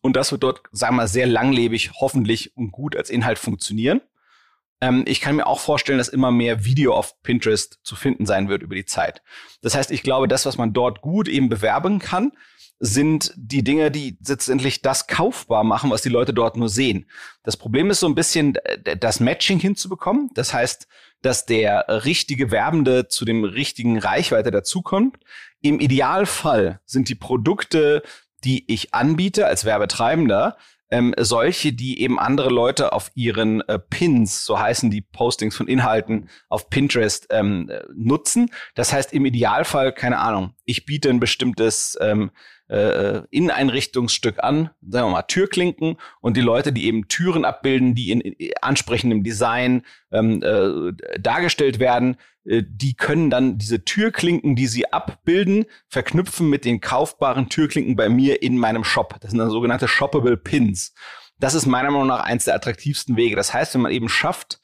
und 0.00 0.16
das 0.16 0.32
wird 0.32 0.42
dort, 0.42 0.62
sagen 0.72 0.94
wir 0.94 1.02
mal, 1.02 1.08
sehr 1.08 1.26
langlebig, 1.26 1.92
hoffentlich 2.00 2.56
und 2.56 2.70
gut 2.72 2.96
als 2.96 3.10
Inhalt 3.10 3.38
funktionieren. 3.38 4.00
Ähm, 4.80 5.04
ich 5.06 5.20
kann 5.20 5.36
mir 5.36 5.46
auch 5.46 5.60
vorstellen, 5.60 5.98
dass 5.98 6.08
immer 6.08 6.30
mehr 6.30 6.64
Video 6.64 6.94
auf 6.94 7.20
Pinterest 7.22 7.78
zu 7.82 7.96
finden 7.96 8.26
sein 8.26 8.48
wird 8.48 8.62
über 8.62 8.74
die 8.74 8.84
Zeit. 8.84 9.22
Das 9.62 9.74
heißt, 9.74 9.90
ich 9.90 10.02
glaube, 10.02 10.28
das, 10.28 10.46
was 10.46 10.58
man 10.58 10.72
dort 10.72 11.00
gut 11.00 11.28
eben 11.28 11.48
bewerben 11.48 11.98
kann, 11.98 12.32
sind 12.80 13.32
die 13.36 13.64
Dinge, 13.64 13.90
die 13.90 14.18
letztendlich 14.24 14.82
das 14.82 15.08
kaufbar 15.08 15.64
machen, 15.64 15.90
was 15.90 16.02
die 16.02 16.08
Leute 16.08 16.32
dort 16.32 16.56
nur 16.56 16.68
sehen. 16.68 17.10
Das 17.42 17.56
Problem 17.56 17.90
ist 17.90 18.00
so 18.00 18.06
ein 18.06 18.14
bisschen 18.14 18.56
das 19.00 19.18
Matching 19.18 19.58
hinzubekommen. 19.58 20.30
Das 20.34 20.54
heißt, 20.54 20.86
dass 21.20 21.44
der 21.44 22.04
richtige 22.04 22.52
Werbende 22.52 23.08
zu 23.08 23.24
dem 23.24 23.42
richtigen 23.42 23.98
Reichweite 23.98 24.52
dazukommt. 24.52 25.16
Im 25.60 25.80
Idealfall 25.80 26.80
sind 26.84 27.08
die 27.08 27.16
Produkte, 27.16 28.02
die 28.44 28.72
ich 28.72 28.94
anbiete 28.94 29.46
als 29.46 29.64
Werbetreibender, 29.64 30.56
ähm, 30.90 31.14
solche, 31.18 31.72
die 31.72 32.00
eben 32.00 32.18
andere 32.18 32.48
Leute 32.48 32.92
auf 32.92 33.10
ihren 33.14 33.60
äh, 33.68 33.78
Pins, 33.78 34.44
so 34.44 34.58
heißen 34.58 34.90
die 34.90 35.02
Postings 35.02 35.56
von 35.56 35.68
Inhalten 35.68 36.28
auf 36.48 36.70
Pinterest, 36.70 37.26
ähm, 37.30 37.68
äh, 37.68 37.82
nutzen. 37.94 38.50
Das 38.74 38.92
heißt 38.92 39.12
im 39.12 39.26
Idealfall, 39.26 39.92
keine 39.92 40.18
Ahnung, 40.18 40.54
ich 40.64 40.86
biete 40.86 41.10
ein 41.10 41.20
bestimmtes 41.20 41.96
ähm, 42.00 42.30
äh, 42.68 43.22
Inneneinrichtungsstück 43.30 44.42
an, 44.42 44.70
sagen 44.86 45.08
wir 45.08 45.12
mal 45.12 45.22
Türklinken 45.22 45.96
und 46.20 46.36
die 46.36 46.42
Leute, 46.42 46.72
die 46.72 46.86
eben 46.86 47.08
Türen 47.08 47.44
abbilden, 47.44 47.94
die 47.94 48.10
in, 48.10 48.20
in 48.20 48.50
ansprechendem 48.60 49.24
Design 49.24 49.82
ähm, 50.12 50.42
äh, 50.42 50.92
dargestellt 51.18 51.78
werden, 51.78 52.16
äh, 52.44 52.62
die 52.66 52.94
können 52.94 53.30
dann 53.30 53.58
diese 53.58 53.84
Türklinken, 53.84 54.54
die 54.54 54.66
sie 54.66 54.92
abbilden, 54.92 55.64
verknüpfen 55.88 56.48
mit 56.48 56.64
den 56.64 56.80
kaufbaren 56.80 57.48
Türklinken 57.48 57.96
bei 57.96 58.08
mir 58.08 58.42
in 58.42 58.58
meinem 58.58 58.84
Shop. 58.84 59.16
Das 59.20 59.30
sind 59.30 59.38
dann 59.38 59.50
sogenannte 59.50 59.88
Shoppable 59.88 60.36
Pins. 60.36 60.94
Das 61.38 61.54
ist 61.54 61.66
meiner 61.66 61.90
Meinung 61.90 62.08
nach 62.08 62.24
eins 62.24 62.44
der 62.44 62.54
attraktivsten 62.54 63.16
Wege. 63.16 63.36
Das 63.36 63.54
heißt, 63.54 63.74
wenn 63.74 63.82
man 63.82 63.92
eben 63.92 64.08
schafft, 64.08 64.60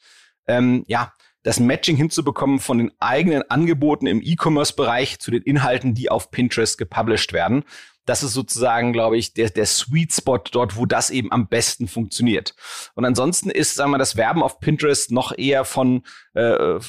ähm, 0.47 0.83
ja, 0.87 1.13
das 1.45 1.59
Matching 1.59 1.95
hinzubekommen 1.95 2.59
von 2.59 2.79
den 2.79 2.91
eigenen 2.99 3.43
Angeboten 3.49 4.07
im 4.07 4.19
E-Commerce-Bereich 4.21 5.19
zu 5.19 5.29
den 5.29 5.43
Inhalten, 5.43 5.93
die 5.93 6.09
auf 6.09 6.31
Pinterest 6.31 6.77
gepublished 6.77 7.33
werden, 7.33 7.63
das 8.05 8.23
ist 8.23 8.33
sozusagen, 8.33 8.93
glaube 8.93 9.17
ich, 9.17 9.33
der, 9.33 9.49
der 9.49 9.65
Sweet 9.65 10.13
Spot 10.13 10.39
dort, 10.51 10.77
wo 10.77 10.85
das 10.85 11.09
eben 11.09 11.31
am 11.31 11.47
besten 11.47 11.87
funktioniert. 11.87 12.55
Und 12.93 13.05
ansonsten 13.05 13.49
ist, 13.49 13.75
sagen 13.75 13.91
wir, 13.91 13.97
das 13.97 14.15
Werben 14.15 14.43
auf 14.43 14.59
Pinterest 14.59 15.11
noch 15.11 15.37
eher 15.37 15.65
von 15.65 16.03
äh, 16.33 16.79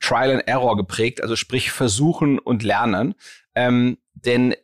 Trial 0.00 0.32
and 0.32 0.46
Error 0.46 0.76
geprägt, 0.76 1.20
also 1.22 1.36
sprich 1.36 1.70
versuchen 1.70 2.38
und 2.38 2.62
lernen. 2.62 3.14
Ähm, 3.54 3.98
denn 4.14 4.54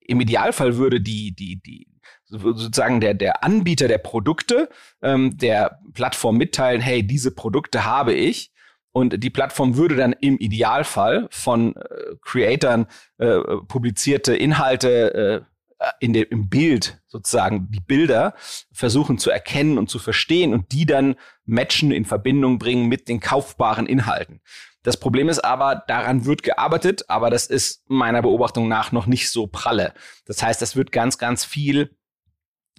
im 0.00 0.20
Idealfall 0.20 0.76
würde 0.76 1.00
die, 1.00 1.34
die, 1.34 1.60
die, 1.60 1.88
sozusagen 2.26 3.00
der, 3.00 3.14
der 3.14 3.44
Anbieter 3.44 3.88
der 3.88 3.98
Produkte 3.98 4.68
ähm, 5.02 5.36
der 5.36 5.80
Plattform 5.92 6.36
mitteilen, 6.36 6.80
hey, 6.80 7.06
diese 7.06 7.30
Produkte 7.30 7.84
habe 7.84 8.14
ich. 8.14 8.52
Und 8.96 9.22
die 9.22 9.28
Plattform 9.28 9.76
würde 9.76 9.94
dann 9.94 10.14
im 10.14 10.38
Idealfall 10.38 11.28
von 11.30 11.76
äh, 11.76 12.14
Creatoren 12.22 12.86
äh, 13.18 13.40
publizierte 13.68 14.34
Inhalte 14.34 15.44
äh, 15.78 15.86
in 16.00 16.14
dem, 16.14 16.24
im 16.30 16.48
Bild 16.48 16.98
sozusagen 17.06 17.70
die 17.70 17.80
Bilder 17.80 18.32
versuchen 18.72 19.18
zu 19.18 19.30
erkennen 19.30 19.76
und 19.76 19.90
zu 19.90 19.98
verstehen 19.98 20.54
und 20.54 20.72
die 20.72 20.86
dann 20.86 21.16
matchen 21.44 21.92
in 21.92 22.06
Verbindung 22.06 22.58
bringen 22.58 22.86
mit 22.86 23.06
den 23.08 23.20
kaufbaren 23.20 23.84
Inhalten. 23.84 24.40
Das 24.82 24.96
Problem 24.96 25.28
ist 25.28 25.40
aber, 25.40 25.84
daran 25.86 26.24
wird 26.24 26.42
gearbeitet, 26.42 27.04
aber 27.10 27.28
das 27.28 27.48
ist 27.48 27.82
meiner 27.90 28.22
Beobachtung 28.22 28.66
nach 28.66 28.92
noch 28.92 29.04
nicht 29.04 29.30
so 29.30 29.46
pralle. 29.46 29.92
Das 30.24 30.42
heißt, 30.42 30.62
das 30.62 30.74
wird 30.74 30.90
ganz, 30.90 31.18
ganz 31.18 31.44
viel 31.44 31.94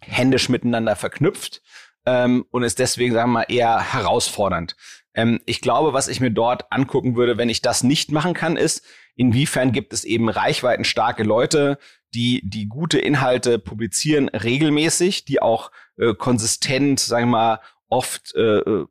händisch 0.01 0.49
miteinander 0.49 0.95
verknüpft 0.95 1.61
ähm, 2.07 2.45
und 2.51 2.63
ist 2.63 2.79
deswegen, 2.79 3.13
sagen 3.13 3.31
wir 3.31 3.39
mal, 3.39 3.45
eher 3.49 3.81
herausfordernd. 3.93 4.77
Ähm, 5.13 5.41
ich 5.45 5.59
glaube, 5.59 5.91
was 5.91 6.07
ich 6.07 6.21
mir 6.21 6.31
dort 6.31 6.71
angucken 6.71 7.17
würde, 7.17 7.37
wenn 7.37 7.49
ich 7.49 7.61
das 7.61 7.83
nicht 7.83 8.13
machen 8.13 8.33
kann, 8.33 8.55
ist, 8.55 8.85
inwiefern 9.17 9.73
gibt 9.73 9.91
es 9.91 10.05
eben 10.05 10.29
reichweitenstarke 10.29 11.23
Leute, 11.23 11.77
die 12.13 12.41
die 12.45 12.67
gute 12.69 12.97
Inhalte 12.97 13.59
publizieren 13.59 14.29
regelmäßig, 14.29 15.25
die 15.25 15.41
auch 15.41 15.69
äh, 15.97 16.13
konsistent, 16.13 17.01
sagen 17.01 17.25
wir 17.25 17.37
mal, 17.37 17.59
oft 17.89 18.33
äh, 18.35 18.59
äh, 18.59 18.85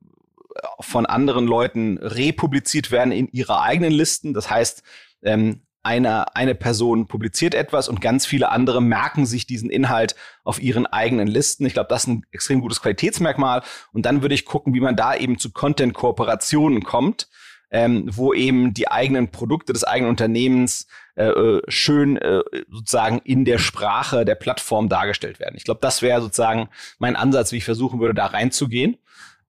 von 0.81 1.07
anderen 1.07 1.47
Leuten 1.47 1.97
republiziert 1.97 2.91
werden 2.91 3.13
in 3.13 3.29
ihrer 3.29 3.63
eigenen 3.63 3.93
Listen. 3.93 4.35
Das 4.35 4.51
heißt, 4.51 4.83
ähm, 5.23 5.63
eine, 5.87 6.35
eine 6.35 6.57
Person 6.57 7.07
publiziert 7.07 7.55
etwas 7.55 7.89
und 7.89 8.01
ganz 8.01 8.27
viele 8.27 8.51
andere 8.51 8.83
merken 8.83 9.25
sich 9.25 9.47
diesen 9.47 9.71
Inhalt 9.71 10.17
auf 10.43 10.61
ihren 10.61 10.85
eigenen 10.85 11.29
Listen. 11.29 11.65
Ich 11.65 11.75
glaube, 11.75 11.89
das 11.89 12.03
ist 12.03 12.09
ein 12.09 12.27
extrem 12.33 12.61
gutes 12.61 12.83
Qualitätsmerkmal. 12.83 13.63
Und 13.93 14.05
dann 14.05 14.21
würde 14.21 14.35
ich 14.35 14.45
gucken, 14.45 14.75
wie 14.75 14.81
man 14.81 14.97
da 14.97 15.15
eben 15.15 15.39
zu 15.39 15.53
Content-Kooperationen 15.53 16.83
kommt, 16.83 17.29
ähm, 17.71 18.05
wo 18.11 18.35
eben 18.35 18.75
die 18.75 18.91
eigenen 18.91 19.31
Produkte 19.31 19.73
des 19.73 19.85
eigenen 19.85 20.11
Unternehmens 20.11 20.89
äh, 21.15 21.29
äh 21.29 21.63
schön 21.69 22.17
äh, 22.17 22.43
sozusagen 22.69 23.21
in 23.21 23.45
der 23.45 23.59
Sprache 23.59 24.25
der 24.25 24.35
Plattform 24.35 24.89
dargestellt 24.89 25.39
werden. 25.39 25.55
Ich 25.57 25.65
glaube, 25.65 25.81
das 25.81 26.03
wäre 26.03 26.21
sozusagen 26.21 26.69
mein 26.99 27.15
Ansatz, 27.15 27.53
wie 27.53 27.59
ich 27.59 27.65
versuchen 27.65 28.01
würde, 28.01 28.15
da 28.15 28.27
reinzugehen. 28.27 28.97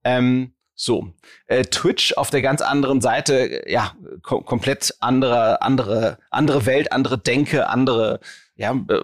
Ähm, 0.03 0.53
so, 0.79 1.11
äh, 1.47 1.63
Twitch 1.63 2.13
auf 2.13 2.29
der 2.29 2.43
ganz 2.43 2.61
anderen 2.61 3.01
Seite, 3.01 3.63
ja, 3.67 3.95
kom 4.21 4.45
komplett 4.45 4.93
andere, 4.99 5.63
andere, 5.63 6.19
andere 6.29 6.67
Welt, 6.67 6.91
andere 6.91 7.17
Denke, 7.17 7.67
andere, 7.67 8.19
ja, 8.55 8.73
äh, 8.87 9.01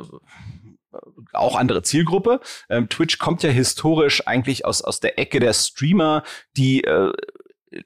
auch 1.34 1.56
andere 1.56 1.82
Zielgruppe. 1.82 2.42
Ähm, 2.70 2.90
Twitch 2.90 3.18
kommt 3.18 3.42
ja 3.42 3.50
historisch 3.50 4.28
eigentlich 4.28 4.66
aus 4.66 4.84
aus 4.84 5.00
der 5.00 5.18
Ecke 5.18 5.40
der 5.40 5.54
Streamer, 5.54 6.22
die 6.56 6.84
äh, 6.84 7.12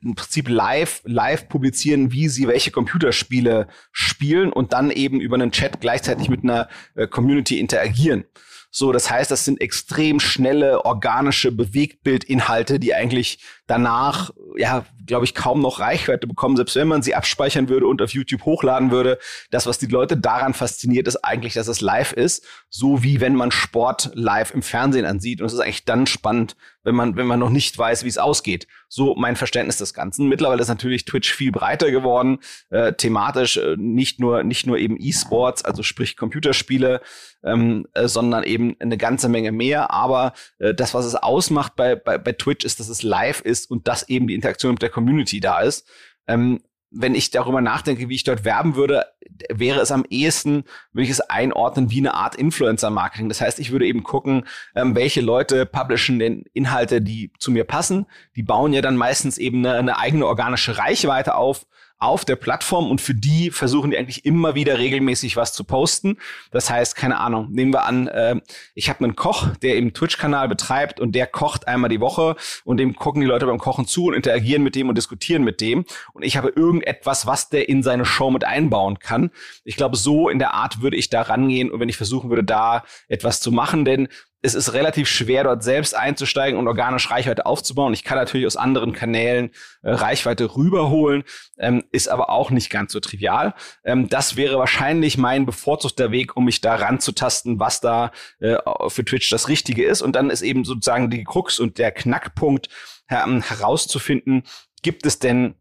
im 0.01 0.15
Prinzip 0.15 0.49
live, 0.49 1.01
live 1.05 1.47
publizieren, 1.47 2.11
wie 2.11 2.27
sie 2.27 2.49
welche 2.49 2.71
Computerspiele 2.71 3.69
spielen 3.93 4.51
und 4.51 4.73
dann 4.73 4.91
eben 4.91 5.21
über 5.21 5.35
einen 5.35 5.53
Chat 5.53 5.79
gleichzeitig 5.79 6.27
mit 6.27 6.43
einer 6.43 6.67
äh, 6.95 7.07
Community 7.07 7.57
interagieren. 7.57 8.25
So, 8.69 8.91
das 8.91 9.09
heißt, 9.09 9.31
das 9.31 9.45
sind 9.45 9.61
extrem 9.61 10.19
schnelle, 10.19 10.85
organische 10.85 11.51
Bewegtbildinhalte, 11.51 12.79
die 12.79 12.93
eigentlich 12.93 13.39
danach, 13.67 14.31
ja, 14.57 14.85
glaube 15.05 15.25
ich, 15.25 15.35
kaum 15.35 15.61
noch 15.61 15.79
Reichweite 15.79 16.25
bekommen, 16.25 16.55
selbst 16.55 16.75
wenn 16.75 16.87
man 16.87 17.01
sie 17.01 17.15
abspeichern 17.15 17.69
würde 17.69 17.87
und 17.87 18.01
auf 18.01 18.11
YouTube 18.11 18.43
hochladen 18.43 18.91
würde. 18.91 19.19
Das, 19.51 19.67
was 19.67 19.77
die 19.77 19.85
Leute 19.85 20.17
daran 20.17 20.53
fasziniert, 20.53 21.07
ist 21.07 21.23
eigentlich, 21.23 21.53
dass 21.53 21.67
es 21.67 21.81
live 21.81 22.13
ist, 22.13 22.45
so 22.69 23.03
wie 23.03 23.21
wenn 23.21 23.35
man 23.35 23.51
Sport 23.51 24.11
live 24.13 24.53
im 24.53 24.61
Fernsehen 24.61 25.05
ansieht. 25.05 25.41
Und 25.41 25.47
es 25.47 25.53
ist 25.53 25.59
eigentlich 25.59 25.85
dann 25.85 26.07
spannend, 26.07 26.55
wenn 26.83 26.95
man, 26.95 27.17
wenn 27.17 27.27
man 27.27 27.39
noch 27.39 27.49
nicht 27.49 27.77
weiß, 27.77 28.05
wie 28.05 28.09
es 28.09 28.17
ausgeht. 28.17 28.67
So 28.87 29.15
mein 29.15 29.35
Verständnis 29.35 29.77
des 29.77 29.93
Ganzen. 29.93 30.29
Mittlerweile 30.29 30.61
ist 30.61 30.69
natürlich 30.69 31.03
Twitch 31.03 31.33
viel 31.33 31.51
breiter 31.51 31.91
geworden, 31.91 32.39
äh, 32.69 32.93
thematisch 32.93 33.57
äh, 33.57 33.75
nicht 33.77 34.19
nur, 34.19 34.43
nicht 34.43 34.65
nur 34.65 34.77
eben 34.77 34.95
E-Sports, 34.97 35.65
also 35.65 35.83
sprich 35.83 36.15
Computerspiele, 36.15 37.01
ähm, 37.43 37.87
äh, 37.93 38.07
sondern 38.07 38.43
eben 38.43 38.77
eine 38.79 38.97
ganze 38.97 39.27
Menge 39.27 39.51
mehr. 39.51 39.91
Aber 39.91 40.33
äh, 40.59 40.73
das, 40.73 40.93
was 40.93 41.05
es 41.05 41.15
ausmacht 41.15 41.75
bei, 41.75 41.95
bei, 41.95 42.17
bei 42.17 42.31
Twitch, 42.31 42.63
ist, 42.63 42.79
dass 42.79 42.87
es 42.87 43.03
live 43.03 43.41
ist 43.41 43.56
und 43.65 43.87
dass 43.87 44.07
eben 44.09 44.27
die 44.27 44.35
Interaktion 44.35 44.73
mit 44.73 44.81
der 44.81 44.89
Community 44.89 45.39
da 45.39 45.61
ist. 45.61 45.87
Ähm, 46.27 46.61
wenn 46.89 47.15
ich 47.15 47.31
darüber 47.31 47.61
nachdenke, 47.61 48.07
wie 48.07 48.15
ich 48.15 48.23
dort 48.23 48.45
werben 48.45 48.75
würde, 48.75 49.05
wäre 49.53 49.81
es 49.81 49.91
am 49.91 50.05
ehesten, 50.09 50.63
würde 50.93 51.03
ich 51.03 51.09
es 51.09 51.19
einordnen 51.19 51.91
wie 51.91 51.99
eine 51.99 52.13
Art 52.13 52.35
Influencer-Marketing. 52.35 53.27
Das 53.27 53.41
heißt, 53.41 53.59
ich 53.59 53.71
würde 53.71 53.85
eben 53.85 54.03
gucken, 54.03 54.45
ähm, 54.75 54.95
welche 54.95 55.21
Leute 55.21 55.65
publishen 55.65 56.19
denn 56.19 56.45
Inhalte, 56.53 57.01
die 57.01 57.31
zu 57.39 57.51
mir 57.51 57.65
passen. 57.65 58.05
Die 58.35 58.43
bauen 58.43 58.73
ja 58.73 58.81
dann 58.81 58.95
meistens 58.95 59.37
eben 59.37 59.65
eine, 59.65 59.77
eine 59.77 59.97
eigene 59.99 60.25
organische 60.25 60.77
Reichweite 60.77 61.35
auf 61.35 61.67
auf 61.99 62.25
der 62.25 62.35
Plattform 62.35 62.91
und 62.91 63.01
für 63.01 63.15
die 63.15 63.49
versuchen 63.49 63.91
die 63.91 63.97
eigentlich 63.97 64.23
immer 64.23 64.53
wieder 64.53 64.77
regelmäßig 64.77 65.35
was 65.35 65.53
zu 65.53 65.63
posten. 65.63 66.17
Das 66.51 66.69
heißt, 66.69 66.95
keine 66.95 67.19
Ahnung, 67.19 67.47
nehmen 67.51 67.73
wir 67.73 67.85
an, 67.85 68.07
äh, 68.07 68.39
ich 68.75 68.89
habe 68.89 69.03
einen 69.03 69.15
Koch, 69.15 69.47
der 69.57 69.75
eben 69.75 69.93
Twitch-Kanal 69.93 70.47
betreibt 70.47 70.99
und 70.99 71.13
der 71.13 71.25
kocht 71.25 71.67
einmal 71.67 71.89
die 71.89 71.99
Woche 71.99 72.35
und 72.65 72.77
dem 72.77 72.95
gucken 72.95 73.21
die 73.21 73.27
Leute 73.27 73.47
beim 73.47 73.57
Kochen 73.57 73.87
zu 73.87 74.05
und 74.07 74.13
interagieren 74.13 74.61
mit 74.61 74.75
dem 74.75 74.89
und 74.89 74.97
diskutieren 74.97 75.43
mit 75.43 75.59
dem. 75.59 75.85
Und 76.13 76.23
ich 76.23 76.37
habe 76.37 76.49
irgendetwas, 76.49 77.25
was 77.25 77.49
der 77.49 77.67
in 77.67 77.81
seine 77.81 78.05
Show 78.05 78.29
mit 78.29 78.43
einbauen 78.43 78.99
kann. 78.99 79.31
Ich 79.63 79.75
glaube, 79.75 79.97
so 79.97 80.29
in 80.29 80.37
der 80.37 80.53
Art 80.53 80.81
würde 80.81 80.97
ich 80.97 81.09
da 81.09 81.23
rangehen 81.23 81.71
und 81.71 81.79
wenn 81.79 81.89
ich 81.89 81.97
versuchen 81.97 82.29
würde, 82.29 82.43
da 82.43 82.83
etwas 83.07 83.41
zu 83.41 83.51
machen, 83.51 83.85
denn 83.85 84.07
es 84.47 84.55
ist 84.55 84.73
relativ 84.73 85.09
schwer, 85.09 85.43
dort 85.43 85.61
selbst 85.61 85.93
einzusteigen 85.93 86.57
und 86.57 86.67
organisch 86.69 87.11
Reichweite 87.11 87.45
aufzubauen. 87.45 87.93
Ich 87.93 88.05
kann 88.05 88.17
natürlich 88.17 88.47
aus 88.47 88.55
anderen 88.55 88.93
Kanälen 88.93 89.51
äh, 89.83 89.91
Reichweite 89.91 90.55
rüberholen, 90.55 91.23
ähm, 91.57 91.83
ist 91.91 92.07
aber 92.07 92.29
auch 92.29 92.49
nicht 92.49 92.69
ganz 92.69 92.93
so 92.93 93.01
trivial. 93.01 93.53
Ähm, 93.83 94.07
das 94.07 94.37
wäre 94.37 94.57
wahrscheinlich 94.57 95.17
mein 95.17 95.45
bevorzugter 95.45 96.11
Weg, 96.11 96.37
um 96.37 96.45
mich 96.45 96.61
da 96.61 96.75
ranzutasten, 96.75 97.59
was 97.59 97.81
da 97.81 98.11
äh, 98.39 98.55
für 98.87 99.03
Twitch 99.03 99.29
das 99.29 99.49
Richtige 99.49 99.85
ist. 99.85 100.01
Und 100.01 100.15
dann 100.15 100.29
ist 100.29 100.41
eben 100.41 100.63
sozusagen 100.63 101.09
die 101.09 101.25
Krux 101.25 101.59
und 101.59 101.77
der 101.77 101.91
Knackpunkt 101.91 102.69
ähm, 103.09 103.41
herauszufinden, 103.41 104.43
gibt 104.81 105.05
es 105.05 105.19
denn 105.19 105.55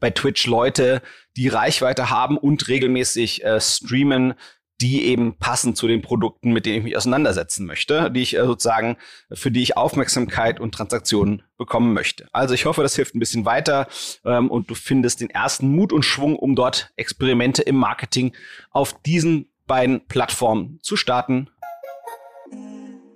bei 0.00 0.10
Twitch 0.10 0.46
Leute, 0.46 1.00
die 1.36 1.48
Reichweite 1.48 2.10
haben 2.10 2.36
und 2.36 2.66
regelmäßig 2.66 3.44
äh, 3.44 3.60
streamen, 3.60 4.34
die 4.80 5.04
eben 5.04 5.36
passen 5.36 5.74
zu 5.74 5.86
den 5.86 6.02
Produkten, 6.02 6.52
mit 6.52 6.64
denen 6.66 6.78
ich 6.78 6.84
mich 6.84 6.96
auseinandersetzen 6.96 7.66
möchte, 7.66 8.10
die 8.10 8.22
ich 8.22 8.36
äh, 8.36 8.44
sozusagen, 8.44 8.96
für 9.32 9.50
die 9.50 9.62
ich 9.62 9.76
Aufmerksamkeit 9.76 10.60
und 10.60 10.74
Transaktionen 10.74 11.42
bekommen 11.58 11.92
möchte. 11.92 12.28
Also 12.32 12.54
ich 12.54 12.64
hoffe, 12.64 12.82
das 12.82 12.96
hilft 12.96 13.14
ein 13.14 13.20
bisschen 13.20 13.44
weiter 13.44 13.88
ähm, 14.24 14.50
und 14.50 14.70
du 14.70 14.74
findest 14.74 15.20
den 15.20 15.30
ersten 15.30 15.74
Mut 15.74 15.92
und 15.92 16.04
Schwung, 16.04 16.36
um 16.36 16.54
dort 16.54 16.92
Experimente 16.96 17.62
im 17.62 17.76
Marketing 17.76 18.32
auf 18.70 18.94
diesen 19.02 19.50
beiden 19.66 20.06
Plattformen 20.06 20.80
zu 20.82 20.96
starten. 20.96 21.48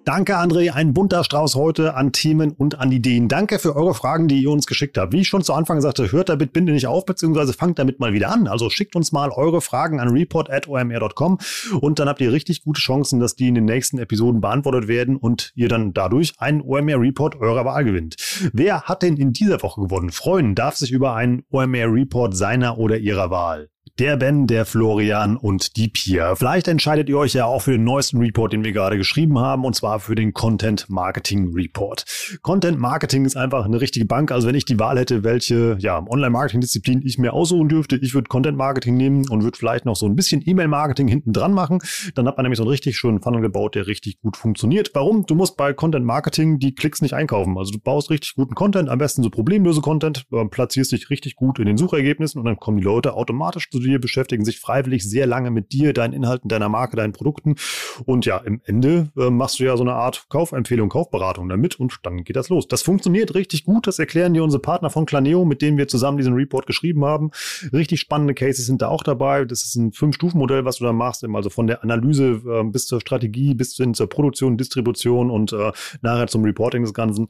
Danke, 0.05 0.37
André. 0.37 0.71
Ein 0.71 0.93
bunter 0.93 1.25
Strauß 1.25 1.55
heute 1.55 1.95
an 1.95 2.13
Themen 2.13 2.53
und 2.53 2.79
an 2.79 2.93
Ideen. 2.93 3.27
Danke 3.29 3.59
für 3.59 3.75
eure 3.75 3.95
Fragen, 3.95 4.29
die 4.29 4.43
ihr 4.43 4.51
uns 4.51 4.67
geschickt 4.67 4.99
habt. 4.99 5.15
Wie 5.15 5.23
ich 5.23 5.29
schon 5.29 5.43
zu 5.43 5.55
Anfang 5.55 5.81
sagte, 5.81 6.13
hört 6.13 6.29
damit 6.29 6.53
bitte 6.53 6.73
nicht 6.73 6.87
auf, 6.87 7.07
beziehungsweise 7.07 7.55
fangt 7.55 7.79
damit 7.79 8.01
mal 8.01 8.13
wieder 8.13 8.31
an. 8.31 8.47
Also 8.47 8.69
schickt 8.69 8.97
uns 8.97 9.13
mal 9.13 9.31
eure 9.31 9.63
Fragen 9.63 10.01
an 10.01 10.11
report.omr.com 10.11 11.39
und 11.81 11.99
dann 11.99 12.09
habt 12.11 12.21
ihr 12.21 12.33
richtig 12.33 12.65
gute 12.65 12.83
Chancen, 12.83 13.19
dass 13.19 13.35
die 13.35 13.49
in 13.49 13.55
den 13.55 13.65
nächsten 13.65 13.97
Episoden 13.97 14.43
beantwortet 14.43 14.89
werden 14.89 15.17
und 15.17 15.53
ihr 15.55 15.71
dann 15.71 15.95
dadurch 15.95 16.35
einen 16.37 16.61
OMR 16.61 17.01
Report 17.01 17.37
eurer 17.37 17.65
Wahl 17.65 17.85
gewinnt. 17.85 18.17
Wer 18.53 18.83
hat 18.83 19.03
denn 19.03 19.17
in 19.17 19.33
dieser 19.33 19.63
Woche 19.63 19.81
gewonnen? 19.81 20.11
Freuen 20.11 20.55
darf 20.55 20.77
sich 20.77 20.93
über 20.93 21.15
einen 21.15 21.45
OMR 21.51 21.91
Report 21.91 22.37
seiner 22.37 22.77
oder 22.77 22.99
ihrer 22.99 23.31
Wahl. 23.31 23.71
Der 24.01 24.17
Ben, 24.17 24.49
der 24.49 24.65
Florian 24.65 25.37
und 25.37 25.77
die 25.77 25.87
Pia. 25.87 26.35
Vielleicht 26.35 26.67
entscheidet 26.67 27.09
ihr 27.09 27.17
euch 27.17 27.33
ja 27.33 27.45
auch 27.45 27.63
für 27.63 27.71
den 27.71 27.85
neuesten 27.85 28.19
Report, 28.19 28.53
den 28.53 28.65
wir 28.65 28.73
gerade 28.73 28.97
geschrieben 28.97 29.39
haben, 29.39 29.65
und 29.65 29.77
zwar 29.77 30.01
für 30.01 30.17
den 30.17 30.33
Content 30.33 30.87
Marketing 30.89 31.55
Report. 31.55 32.05
Content 32.43 32.81
Marketing 32.81 33.25
ist 33.25 33.37
einfach 33.37 33.65
eine 33.65 33.81
richtige 33.81 34.05
Bank. 34.05 34.33
Also 34.33 34.49
wenn 34.49 34.57
ich 34.57 34.65
die 34.65 34.81
Wahl 34.81 34.99
hätte, 34.99 35.23
welche 35.23 35.77
ja, 35.79 36.05
Online-Marketing-Disziplin 36.05 37.03
ich 37.05 37.19
mir 37.19 37.35
aussuchen 37.35 37.69
dürfte, 37.69 37.95
ich 37.95 38.15
würde 38.15 38.27
Content 38.27 38.59
Marketing 38.59 38.97
nehmen 38.97 39.29
und 39.29 39.45
würde 39.45 39.57
vielleicht 39.57 39.85
noch 39.85 39.95
so 39.95 40.07
ein 40.07 40.17
bisschen 40.17 40.43
E-Mail-Marketing 40.45 41.07
hinten 41.07 41.33
dran 41.33 41.53
machen. 41.53 41.79
Dann 42.17 42.27
hat 42.27 42.37
man 42.37 42.43
nämlich 42.43 42.57
so 42.57 42.65
einen 42.65 42.71
richtig 42.71 42.97
schönen 42.97 43.23
Funnel 43.23 43.43
gebaut, 43.43 43.77
der 43.77 43.87
richtig 43.87 44.19
gut 44.19 44.37
funktioniert. 44.37 44.91
Warum? 44.95 45.25
Du 45.25 45.37
musst 45.37 45.57
bei 45.57 45.73
Content 45.73 46.05
Marketing 46.05 46.59
die 46.59 46.75
Klicks 46.75 47.01
nicht 47.01 47.15
einkaufen. 47.15 47.57
Also 47.57 47.71
du 47.71 47.79
baust 47.79 48.11
richtig 48.11 48.35
guten 48.35 48.57
Content, 48.57 48.89
am 48.89 48.99
besten 48.99 49.23
so 49.23 49.31
problemlose 49.31 49.83
Content, 49.83 50.27
äh, 50.33 50.45
platzierst 50.47 50.91
dich 50.91 51.11
richtig 51.11 51.37
gut 51.37 51.61
in 51.61 51.67
den 51.67 51.77
Suchergebnissen 51.77 52.41
und 52.41 52.47
dann 52.47 52.57
kommen 52.57 52.79
die 52.79 52.83
Leute 52.83 53.15
automatisch 53.15 53.71
zu 53.71 53.84
dir, 53.87 54.01
beschäftigen 54.01 54.45
sich 54.45 54.61
freiwillig 54.61 55.09
sehr 55.09 55.27
lange 55.27 55.51
mit 55.51 55.73
dir, 55.73 55.93
deinen 55.93 56.13
Inhalten, 56.13 56.49
deiner 56.49 56.69
Marke, 56.69 56.97
deinen 56.97 57.13
Produkten. 57.13 57.57
Und 58.05 58.27
ja, 58.27 58.39
im 58.39 58.61
Ende 58.65 59.11
äh, 59.17 59.31
machst 59.31 59.61
du 59.61 59.65
ja 59.65 59.77
so 59.77 59.83
eine 59.83 59.95
Art 59.95 60.27
Kaufempfehlung, 60.29 60.89
Kaufberatung 60.89 61.49
damit 61.49 61.79
und 61.79 61.99
dann 62.03 62.25
geht 62.25 62.37
das 62.37 62.49
los. 62.49 62.69
Das 62.69 62.83
funktioniert 62.83 63.35
richtig 63.35 63.65
gut. 63.65 63.87
Das 63.87 63.99
erklären 63.99 64.35
dir 64.35 64.45
unsere 64.45 64.61
Partner 64.61 64.91
von 64.91 65.07
Planeo, 65.07 65.45
mit 65.45 65.63
denen 65.63 65.79
wir 65.79 65.89
zusammen 65.89 66.19
diesen 66.19 66.35
Report 66.35 66.67
geschrieben 66.67 67.05
haben. 67.05 67.31
Richtig 67.73 68.01
spannende 68.01 68.35
Cases 68.35 68.67
sind 68.67 68.83
da 68.83 68.89
auch 68.89 69.03
dabei. 69.03 69.45
Das 69.45 69.65
ist 69.65 69.77
ein 69.77 69.93
Fünf-Stufen-Modell, 69.93 70.65
was 70.65 70.77
du 70.77 70.85
da 70.85 70.93
machst. 70.93 71.25
Also 71.25 71.51
von 71.51 71.67
der 71.67 71.83
Analyse 71.83 72.43
äh, 72.47 72.65
bis 72.65 72.87
zur 72.87 73.01
Strategie, 73.01 73.55
bis 73.55 73.75
hin 73.77 73.95
zur 73.95 74.09
Produktion, 74.09 74.57
Distribution 74.57 75.31
und 75.31 75.53
äh, 75.53 75.73
nachher 76.03 76.27
zum 76.27 76.45
Reporting 76.45 76.83
des 76.83 76.95
Ganzen. 76.95 77.29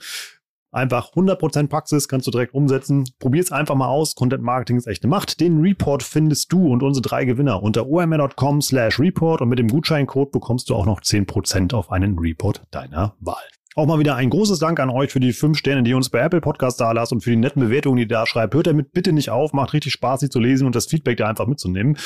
Einfach 0.74 1.12
100% 1.12 1.68
Praxis 1.68 2.08
kannst 2.08 2.26
du 2.26 2.32
direkt 2.32 2.52
umsetzen. 2.52 3.04
Probier's 3.20 3.52
einfach 3.52 3.76
mal 3.76 3.87
aus. 3.87 4.16
Content 4.16 4.42
Marketing 4.42 4.76
ist 4.76 4.88
echte 4.88 5.06
Macht. 5.06 5.38
Den 5.38 5.60
Report 5.60 6.02
findest 6.02 6.52
du 6.52 6.66
und 6.66 6.82
unsere 6.82 7.02
drei 7.02 7.24
Gewinner 7.24 7.62
unter 7.62 7.87
omr.com 7.87 8.60
slash 8.60 8.98
report 8.98 9.40
und 9.40 9.50
mit 9.50 9.60
dem 9.60 9.68
Gutscheincode 9.68 10.32
bekommst 10.32 10.68
du 10.68 10.74
auch 10.74 10.84
noch 10.84 11.00
10% 11.00 11.74
auf 11.74 11.92
einen 11.92 12.18
Report 12.18 12.64
deiner 12.72 13.14
Wahl. 13.20 13.37
Auch 13.76 13.87
mal 13.87 13.98
wieder 13.98 14.14
ein 14.14 14.30
großes 14.30 14.60
Dank 14.60 14.78
an 14.78 14.88
euch 14.88 15.10
für 15.10 15.18
die 15.18 15.32
fünf 15.32 15.58
Sterne, 15.58 15.82
die 15.82 15.90
ihr 15.90 15.96
uns 15.96 16.08
bei 16.08 16.20
Apple 16.20 16.40
Podcast 16.40 16.80
da 16.80 16.92
lasst 16.92 17.10
und 17.10 17.22
für 17.24 17.30
die 17.30 17.37
netten 17.37 17.60
Bewertungen, 17.60 17.96
die 17.96 18.02
ihr 18.02 18.08
da 18.08 18.24
schreibt. 18.24 18.54
Hört 18.54 18.68
damit 18.68 18.92
bitte 18.92 19.12
nicht 19.12 19.30
auf, 19.30 19.52
macht 19.52 19.72
richtig 19.72 19.92
Spaß, 19.92 20.20
sie 20.20 20.28
zu 20.28 20.38
lesen 20.38 20.64
und 20.64 20.76
das 20.76 20.87
Feedback 20.87 21.16
da 21.16 21.26
einfach 21.26 21.48
mitzunehmen. 21.48 21.96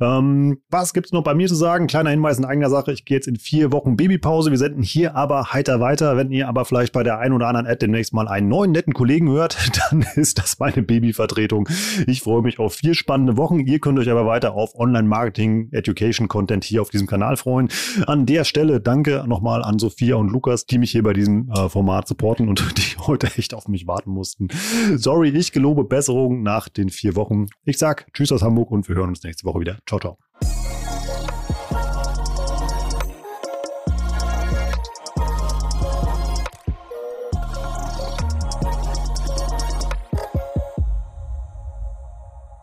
Ähm, 0.00 0.62
was 0.70 0.94
gibt's 0.94 1.12
noch 1.12 1.22
bei 1.22 1.34
mir 1.34 1.46
zu 1.46 1.54
sagen? 1.54 1.86
Kleiner 1.86 2.08
Hinweis 2.08 2.38
in 2.38 2.46
eigener 2.46 2.70
Sache. 2.70 2.92
Ich 2.92 3.04
gehe 3.04 3.18
jetzt 3.18 3.28
in 3.28 3.36
vier 3.36 3.72
Wochen 3.72 3.94
Babypause. 3.94 4.50
Wir 4.50 4.56
senden 4.56 4.82
hier 4.82 5.16
aber 5.16 5.52
heiter 5.52 5.80
weiter. 5.80 6.16
Wenn 6.16 6.32
ihr 6.32 6.48
aber 6.48 6.64
vielleicht 6.64 6.94
bei 6.94 7.02
der 7.02 7.18
einen 7.18 7.34
oder 7.34 7.48
anderen 7.48 7.66
Ad 7.66 7.76
demnächst 7.82 8.14
mal 8.14 8.26
einen 8.26 8.48
neuen 8.48 8.72
netten 8.72 8.94
Kollegen 8.94 9.28
hört, 9.30 9.58
dann 9.90 10.06
ist 10.14 10.38
das 10.38 10.58
meine 10.58 10.82
Babyvertretung. 10.82 11.68
Ich 12.06 12.22
freue 12.22 12.40
mich 12.40 12.58
auf 12.58 12.76
vier 12.76 12.94
spannende 12.94 13.36
Wochen. 13.36 13.60
Ihr 13.60 13.80
könnt 13.80 13.98
euch 13.98 14.08
aber 14.08 14.24
weiter 14.24 14.54
auf 14.54 14.74
Online-Marketing, 14.74 15.68
Education-Content 15.72 16.64
hier 16.64 16.80
auf 16.80 16.88
diesem 16.88 17.06
Kanal 17.06 17.36
freuen. 17.36 17.68
An 18.06 18.24
der 18.24 18.44
Stelle 18.44 18.80
danke 18.80 19.24
nochmal 19.26 19.62
an 19.62 19.78
Sophia 19.78 20.16
und 20.16 20.30
Lukas, 20.30 20.64
die 20.64 20.78
mich 20.78 20.92
hier 20.92 21.02
bei 21.02 21.17
diesem 21.18 21.50
äh, 21.50 21.68
Format 21.68 22.08
supporten 22.08 22.48
und 22.48 22.76
die 22.78 22.98
heute 22.98 23.26
echt 23.36 23.54
auf 23.54 23.68
mich 23.68 23.86
warten 23.86 24.10
mussten. 24.10 24.48
Sorry, 24.96 25.30
ich 25.30 25.52
gelobe 25.52 25.84
Besserung 25.84 26.42
nach 26.42 26.68
den 26.68 26.90
vier 26.90 27.16
Wochen. 27.16 27.46
Ich 27.64 27.78
sag 27.78 28.12
Tschüss 28.12 28.32
aus 28.32 28.42
Hamburg 28.42 28.70
und 28.70 28.88
wir 28.88 28.96
hören 28.96 29.10
uns 29.10 29.22
nächste 29.22 29.44
Woche 29.46 29.60
wieder. 29.60 29.78
Ciao, 29.86 30.00
ciao. 30.00 30.18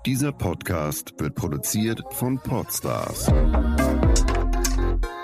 Dieser 0.05 0.31
Podcast 0.31 1.19
wird 1.19 1.33
produziert 1.33 1.99
von 2.11 2.37
Podstars 2.37 3.25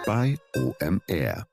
bei 0.07 0.35
OMR. 0.55 1.50